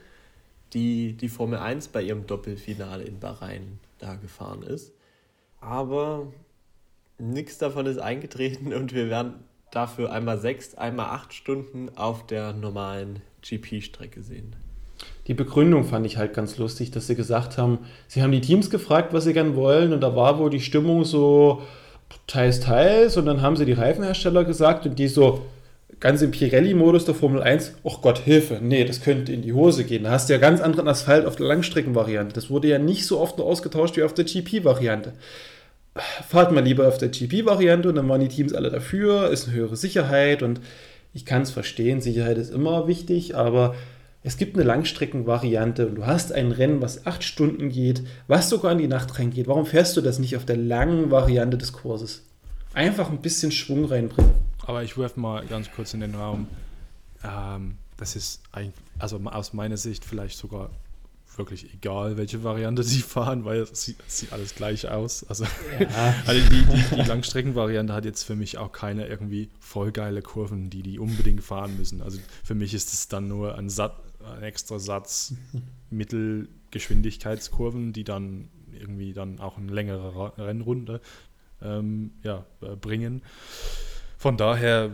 [0.74, 4.94] die die Formel 1 bei ihrem Doppelfinale in Bahrain da gefahren ist.
[5.60, 6.28] Aber
[7.18, 9.36] nichts davon ist eingetreten und wir werden
[9.72, 14.56] dafür einmal sechs, einmal acht Stunden auf der normalen GP-Strecke sehen.
[15.28, 18.70] Die Begründung fand ich halt ganz lustig, dass sie gesagt haben, sie haben die Teams
[18.70, 21.62] gefragt, was sie gern wollen und da war wohl die Stimmung so
[22.28, 25.46] teils, teils und dann haben sie die Reifenhersteller gesagt und die so
[26.04, 29.86] ganz im Pirelli-Modus der Formel 1, oh Gott, Hilfe, nee, das könnte in die Hose
[29.86, 30.04] gehen.
[30.04, 32.36] Da hast du ja ganz anderen Asphalt auf der Langstreckenvariante.
[32.36, 35.14] Das wurde ja nicht so oft nur ausgetauscht wie auf der GP-Variante
[36.28, 39.58] fahrt mal lieber auf der GP-Variante und dann waren die Teams alle dafür, ist eine
[39.58, 40.60] höhere Sicherheit und
[41.14, 43.76] ich kann es verstehen, Sicherheit ist immer wichtig, aber
[44.24, 48.72] es gibt eine Langstreckenvariante und du hast ein Rennen, was acht Stunden geht, was sogar
[48.72, 49.48] in die Nacht reingeht.
[49.48, 52.24] Warum fährst du das nicht auf der langen Variante des Kurses?
[52.74, 54.32] Einfach ein bisschen Schwung reinbringen.
[54.66, 56.48] Aber ich werfe mal ganz kurz in den Raum.
[57.24, 60.70] Ähm, das ist eigentlich, also aus meiner Sicht vielleicht sogar
[61.38, 65.24] wirklich egal, welche Variante sie fahren, weil es sieht, es sieht alles gleich aus.
[65.24, 65.46] Also,
[65.80, 66.16] ja.
[66.26, 70.70] also die, die, die Langstreckenvariante hat jetzt für mich auch keine irgendwie voll geile Kurven,
[70.70, 72.02] die die unbedingt fahren müssen.
[72.02, 73.96] Also für mich ist es dann nur ein, Sat,
[74.38, 75.34] ein extra Satz
[75.90, 81.02] Mittelgeschwindigkeitskurven, die dann irgendwie dann auch eine längere Rennrunde
[81.62, 83.22] ähm, ja, äh, bringen.
[84.24, 84.90] Von daher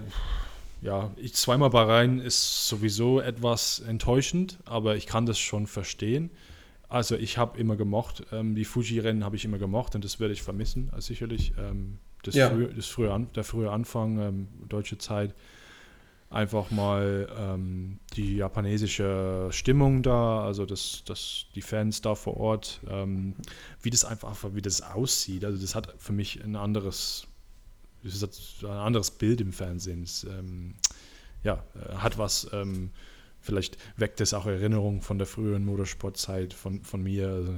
[0.81, 6.31] ja, ich, zweimal Bahrain ist sowieso etwas enttäuschend, aber ich kann das schon verstehen.
[6.87, 10.33] Also ich habe immer gemocht, ähm, die Fuji-Rennen habe ich immer gemocht und das werde
[10.33, 11.53] ich vermissen, also sicherlich.
[11.59, 12.49] Ähm, das, ja.
[12.49, 15.35] frühe, das frühe An der frühe Anfang, ähm, deutsche Zeit,
[16.31, 22.81] einfach mal ähm, die japanesische Stimmung da, also das, das, die Fans da vor Ort,
[22.89, 23.35] ähm,
[23.83, 25.45] wie das einfach, wie das aussieht.
[25.45, 27.28] Also das hat für mich ein anderes
[28.03, 30.03] es hat ein anderes Bild im Fernsehen.
[30.03, 30.75] Es, ähm,
[31.43, 31.63] ja,
[31.97, 32.91] hat was, ähm,
[33.39, 37.29] vielleicht weckt es auch Erinnerungen von der früheren Motorsportzeit von, von mir.
[37.29, 37.53] Also,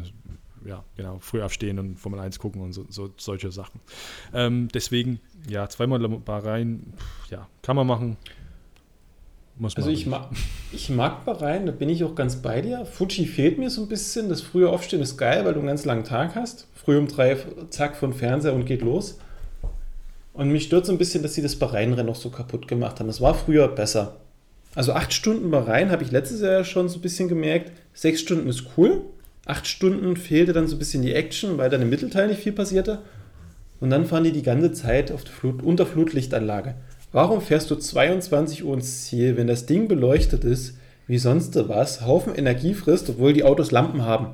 [0.66, 3.80] ja, genau, früh aufstehen und Formel 1 gucken und so, so solche Sachen.
[4.34, 5.20] Ähm, deswegen,
[5.50, 6.94] ja, zweimal Bahrain,
[7.30, 8.18] ja, kann man machen.
[9.58, 10.30] Muss man also ich mag,
[10.72, 12.86] ich mag Bahrain, da bin ich auch ganz bei dir.
[12.86, 14.30] Fuji fehlt mir so ein bisschen.
[14.30, 16.68] Das frühe Aufstehen ist geil, weil du einen ganz langen Tag hast.
[16.74, 17.38] Früh um drei,
[17.70, 19.20] zack, von Fernseher und geht los.
[20.34, 23.10] Und mich stört so ein bisschen, dass sie das Bahrain-Rennen noch so kaputt gemacht haben.
[23.10, 24.18] Es war früher besser.
[24.74, 27.72] Also acht Stunden Bahrain habe ich letztes Jahr schon so ein bisschen gemerkt.
[27.94, 29.02] Sechs Stunden ist cool.
[29.46, 32.54] Acht Stunden fehlte dann so ein bisschen die Action, weil dann im Mittelteil nicht viel
[32.54, 33.00] passierte.
[33.82, 36.76] Und dann fahren die die ganze Zeit auf der Flut, unter Flutlichtanlage.
[37.12, 40.78] Warum fährst du 22 Uhr ins Ziel, wenn das Ding beleuchtet ist,
[41.08, 44.28] wie sonst was, Haufen Energie frisst, obwohl die Autos Lampen haben?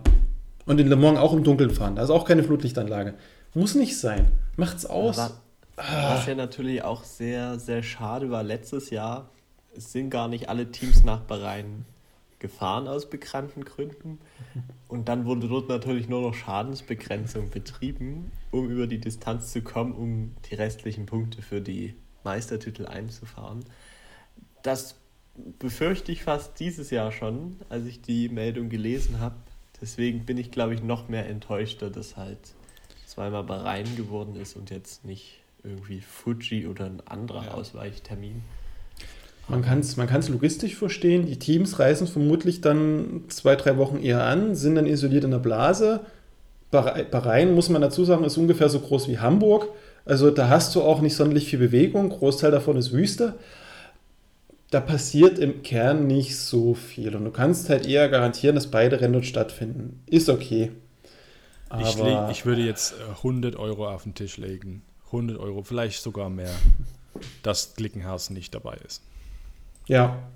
[0.67, 1.95] Und in Le Mans auch im Dunkeln fahren.
[1.95, 3.15] Da ist auch keine Flutlichtanlage.
[3.55, 4.27] Muss nicht sein.
[4.57, 5.17] Macht's aus.
[5.17, 5.31] Aber
[5.77, 9.29] was ja natürlich auch sehr, sehr schade war, letztes Jahr
[9.73, 11.85] sind gar nicht alle Teams nach Bahrain
[12.39, 14.19] gefahren aus bekannten Gründen.
[14.87, 19.93] Und dann wurde dort natürlich nur noch Schadensbegrenzung betrieben, um über die Distanz zu kommen,
[19.93, 23.63] um die restlichen Punkte für die Meistertitel einzufahren.
[24.63, 24.95] Das
[25.59, 29.35] befürchte ich fast dieses Jahr schon, als ich die Meldung gelesen habe.
[29.79, 32.39] Deswegen bin ich, glaube ich, noch mehr enttäuschter, dass halt
[33.05, 37.51] zweimal Bahrain geworden ist und jetzt nicht irgendwie Fuji oder ein anderer ja.
[37.51, 38.43] Ausweichtermin.
[39.47, 41.25] Man kann es man logistisch verstehen.
[41.25, 45.39] Die Teams reisen vermutlich dann zwei, drei Wochen eher an, sind dann isoliert in der
[45.39, 46.01] Blase.
[46.69, 49.69] Bahrain, muss man dazu sagen, ist ungefähr so groß wie Hamburg.
[50.03, 52.09] Also da hast du auch nicht sonderlich viel Bewegung.
[52.09, 53.35] Großteil davon ist Wüste.
[54.69, 57.15] Da passiert im Kern nicht so viel.
[57.15, 60.01] Und du kannst halt eher garantieren, dass beide Rennen dort stattfinden.
[60.07, 60.71] Ist okay.
[61.81, 64.81] Ich, leg, ich, würde jetzt 100 äh, Euro auf den Tisch legen.
[65.07, 66.53] 100 Euro, vielleicht sogar mehr,
[67.43, 69.01] dass Glickenhaus nicht dabei ist.
[69.87, 70.29] Ja.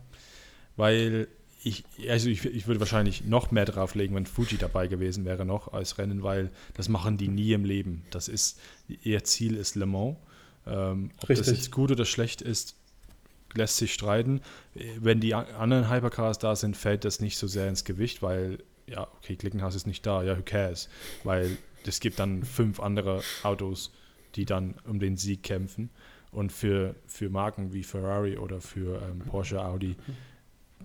[0.76, 1.27] Weil
[1.64, 5.73] ich, also ich, ich würde wahrscheinlich noch mehr drauflegen, wenn Fuji dabei gewesen wäre noch
[5.73, 8.03] als Rennen, weil das machen die nie im Leben.
[8.10, 10.18] Das ist, ihr Ziel ist Le Mans.
[10.65, 12.76] Ähm, ob das jetzt gut oder schlecht ist,
[13.53, 14.41] lässt sich streiten.
[14.73, 19.07] Wenn die anderen Hypercars da sind, fällt das nicht so sehr ins Gewicht, weil, ja,
[19.18, 20.89] okay, Klickenhaus ist nicht da, ja, who cares?
[21.23, 23.91] Weil es gibt dann fünf andere Autos,
[24.36, 25.90] die dann um den Sieg kämpfen.
[26.32, 29.95] Und für, für Marken wie Ferrari oder für ähm, Porsche, Audi,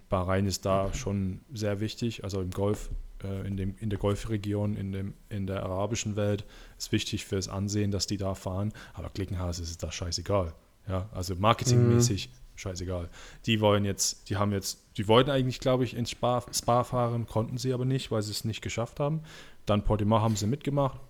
[0.09, 2.25] Bahrain ist da schon sehr wichtig.
[2.25, 2.91] Also im Golf,
[3.23, 6.45] äh, in, dem, in der Golfregion, in, dem, in der arabischen Welt
[6.79, 8.73] ist wichtig fürs Ansehen, dass die da fahren.
[8.95, 10.53] Aber Klickenhaus ist da scheißegal.
[10.89, 12.59] Ja, also marketingmäßig mhm.
[12.59, 13.09] scheißegal.
[13.47, 17.27] Die wollen jetzt, die haben jetzt, die wollten eigentlich, glaube ich, ins Spa, Spa fahren,
[17.27, 19.21] konnten sie aber nicht, weil sie es nicht geschafft haben.
[19.65, 21.01] Dann Portimao haben sie mitgemacht,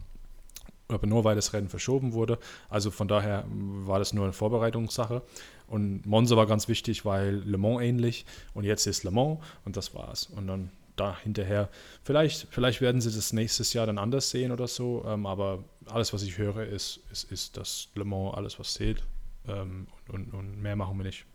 [0.89, 2.39] aber nur weil das Rennen verschoben wurde.
[2.69, 5.23] Also von daher war das nur eine Vorbereitungssache.
[5.67, 9.77] Und Monza war ganz wichtig, weil Le Mans ähnlich und jetzt ist Le Mans und
[9.77, 10.27] das war's.
[10.27, 11.69] Und dann da hinterher,
[12.03, 16.13] vielleicht, vielleicht werden sie das nächstes Jahr dann anders sehen oder so, ähm, aber alles,
[16.15, 19.03] was ich höre, ist, ist, ist das Le Mans alles, was zählt.
[19.49, 21.27] Ähm, und, und mehr machen wir nicht.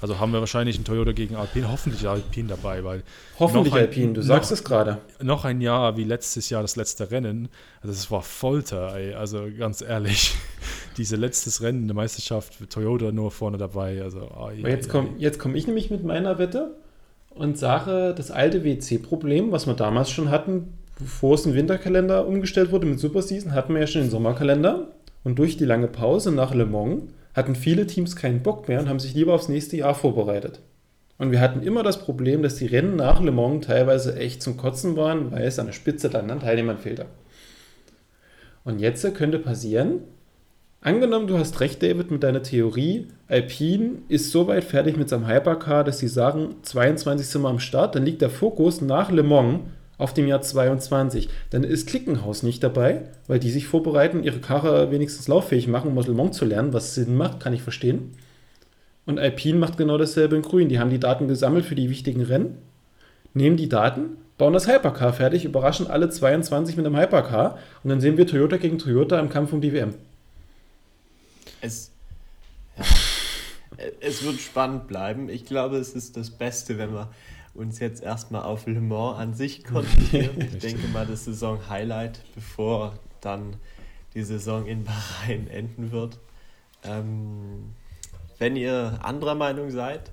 [0.00, 3.02] Also haben wir wahrscheinlich einen Toyota gegen Alpine, hoffentlich Alpine dabei, weil.
[3.38, 4.98] Hoffentlich ein, Alpine, du sagst noch, es gerade.
[5.20, 7.48] Noch ein Jahr wie letztes Jahr das letzte Rennen.
[7.80, 9.14] Also es war Folter, ey.
[9.14, 10.34] Also ganz ehrlich,
[10.96, 14.02] diese letztes Rennen in der Meisterschaft, Toyota nur vorne dabei.
[14.02, 16.76] Also, oh, je, jetzt komme komm ich nämlich mit meiner Wette
[17.30, 22.70] und sage, das alte WC-Problem, was wir damals schon hatten, bevor es im Winterkalender umgestellt
[22.70, 24.88] wurde mit Superseason, hatten wir ja schon den Sommerkalender.
[25.24, 27.04] Und durch die lange Pause nach Le Mans
[27.34, 30.60] hatten viele Teams keinen Bock mehr und haben sich lieber aufs nächste Jahr vorbereitet.
[31.18, 34.56] Und wir hatten immer das Problem, dass die Rennen nach Le Mans teilweise echt zum
[34.56, 37.06] Kotzen waren, weil es an der Spitze dann an Teilnehmern fehlte.
[38.64, 40.00] Und jetzt könnte passieren,
[40.80, 45.28] angenommen du hast recht, David, mit deiner Theorie, Alpine ist so weit fertig mit seinem
[45.28, 49.22] Hypercar, dass sie sagen, 22 sind wir am Start, dann liegt der Fokus nach Le
[49.22, 49.60] Mans
[50.02, 51.28] auf dem Jahr 22.
[51.50, 55.98] Dann ist Klickenhaus nicht dabei, weil die sich vorbereiten, ihre Karre wenigstens lauffähig machen, um
[55.98, 58.12] aus Le zu lernen, was Sinn macht, kann ich verstehen.
[59.06, 60.68] Und Alpine macht genau dasselbe in Grün.
[60.68, 62.58] Die haben die Daten gesammelt für die wichtigen Rennen,
[63.32, 68.00] nehmen die Daten, bauen das Hypercar fertig, überraschen alle 22 mit einem Hypercar und dann
[68.00, 69.94] sehen wir Toyota gegen Toyota im Kampf um die WM.
[71.60, 71.92] Es,
[72.76, 72.84] ja,
[74.00, 75.28] es wird spannend bleiben.
[75.28, 77.08] Ich glaube, es ist das Beste, wenn wir
[77.54, 80.40] uns jetzt erstmal auf Le Mans an sich konzentrieren.
[80.52, 83.56] ich denke mal, das Saison-Highlight, bevor dann
[84.14, 86.18] die Saison in Bahrain enden wird.
[86.84, 87.74] Ähm,
[88.38, 90.12] wenn ihr anderer Meinung seid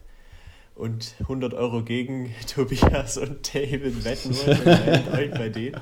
[0.76, 5.82] und 100 Euro gegen Tobias und David wetten wollt, dann meldet euch bei denen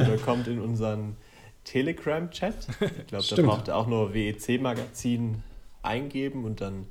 [0.00, 1.16] oder kommt in unseren
[1.64, 2.68] Telegram-Chat.
[2.80, 5.42] Ich glaube, da braucht ihr auch nur WEC-Magazin
[5.82, 6.86] eingeben und dann,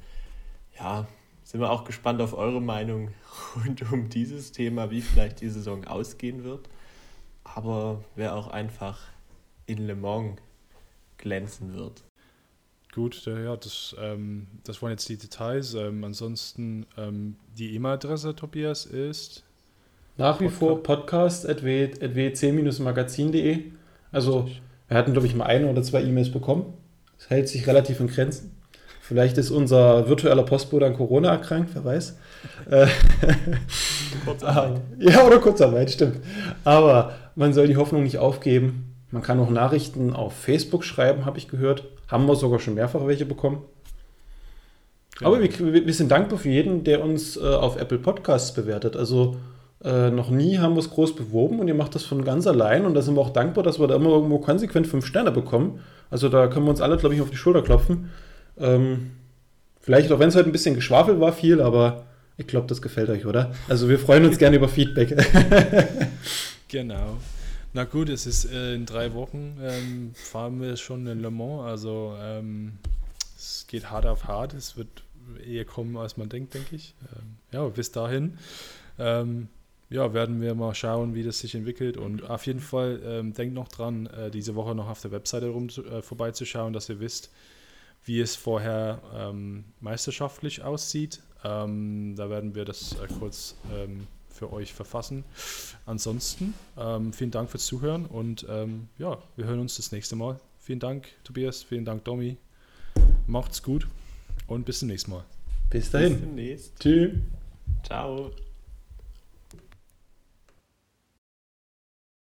[0.77, 1.07] ja,
[1.49, 3.09] sind wir auch gespannt auf eure Meinung
[3.55, 6.69] rund um dieses Thema, wie vielleicht die Saison ausgehen wird.
[7.43, 8.99] Aber wer auch einfach
[9.65, 10.39] in Le Mans
[11.17, 12.03] glänzen wird.
[12.93, 15.73] Gut, ja, das, ähm, das waren jetzt die Details.
[15.73, 19.43] Ähm, ansonsten ähm, die E-Mail-Adresse, Tobias, ist
[20.17, 20.59] nach wie Podcast.
[20.59, 23.71] vor podcast.wc-magazin.de.
[24.11, 24.47] Also
[24.87, 26.75] wir hatten, glaube ich, mal eine oder zwei E-Mails bekommen.
[27.17, 28.58] Es hält sich relativ in Grenzen.
[29.09, 32.15] Vielleicht ist unser virtueller Postbote an Corona erkrankt, wer weiß.
[32.69, 32.85] Äh,
[34.23, 34.81] Kurzarbeit.
[34.99, 36.17] ja, oder Kurzarbeit, stimmt.
[36.63, 38.93] Aber man soll die Hoffnung nicht aufgeben.
[39.09, 41.85] Man kann auch Nachrichten auf Facebook schreiben, habe ich gehört.
[42.07, 43.63] Haben wir sogar schon mehrfach welche bekommen.
[45.17, 45.31] Genau.
[45.31, 48.95] Aber wir, wir, sind dankbar für jeden, der uns äh, auf Apple Podcasts bewertet.
[48.95, 49.37] Also
[49.83, 52.85] äh, noch nie haben wir es groß beworben und ihr macht das von ganz allein.
[52.85, 55.79] Und da sind wir auch dankbar, dass wir da immer irgendwo konsequent fünf Sterne bekommen.
[56.11, 58.11] Also da können wir uns alle, glaube ich, auf die Schulter klopfen.
[58.59, 59.11] Ähm,
[59.81, 62.05] vielleicht auch wenn es heute ein bisschen Geschwafel war, viel, aber
[62.37, 63.53] ich glaube, das gefällt euch, oder?
[63.67, 65.15] Also wir freuen uns gerne über Feedback.
[66.67, 67.17] genau.
[67.73, 71.65] Na gut, es ist äh, in drei Wochen ähm, fahren wir schon in Le Mans,
[71.65, 72.73] also ähm,
[73.37, 75.03] es geht hart auf hart, es wird
[75.45, 76.95] eher kommen, als man denkt, denke ich.
[77.15, 78.37] Ähm, ja, bis dahin
[78.97, 79.49] ähm,
[79.89, 83.55] ja, werden wir mal schauen, wie das sich entwickelt und auf jeden Fall ähm, denkt
[83.55, 87.31] noch dran, äh, diese Woche noch auf der Webseite rum äh, vorbeizuschauen, dass ihr wisst,
[88.05, 91.21] wie es vorher ähm, meisterschaftlich aussieht.
[91.43, 95.23] Ähm, da werden wir das äh, kurz ähm, für euch verfassen.
[95.85, 100.39] Ansonsten ähm, vielen Dank fürs Zuhören und ähm, ja, wir hören uns das nächste Mal.
[100.59, 102.37] Vielen Dank, Tobias, vielen Dank, Domi.
[103.27, 103.87] Macht's gut
[104.47, 105.23] und bis zum nächsten Mal.
[105.69, 106.35] Bis dahin.
[106.35, 106.73] Bis.
[106.75, 107.13] Tschüss.
[107.83, 108.31] Ciao.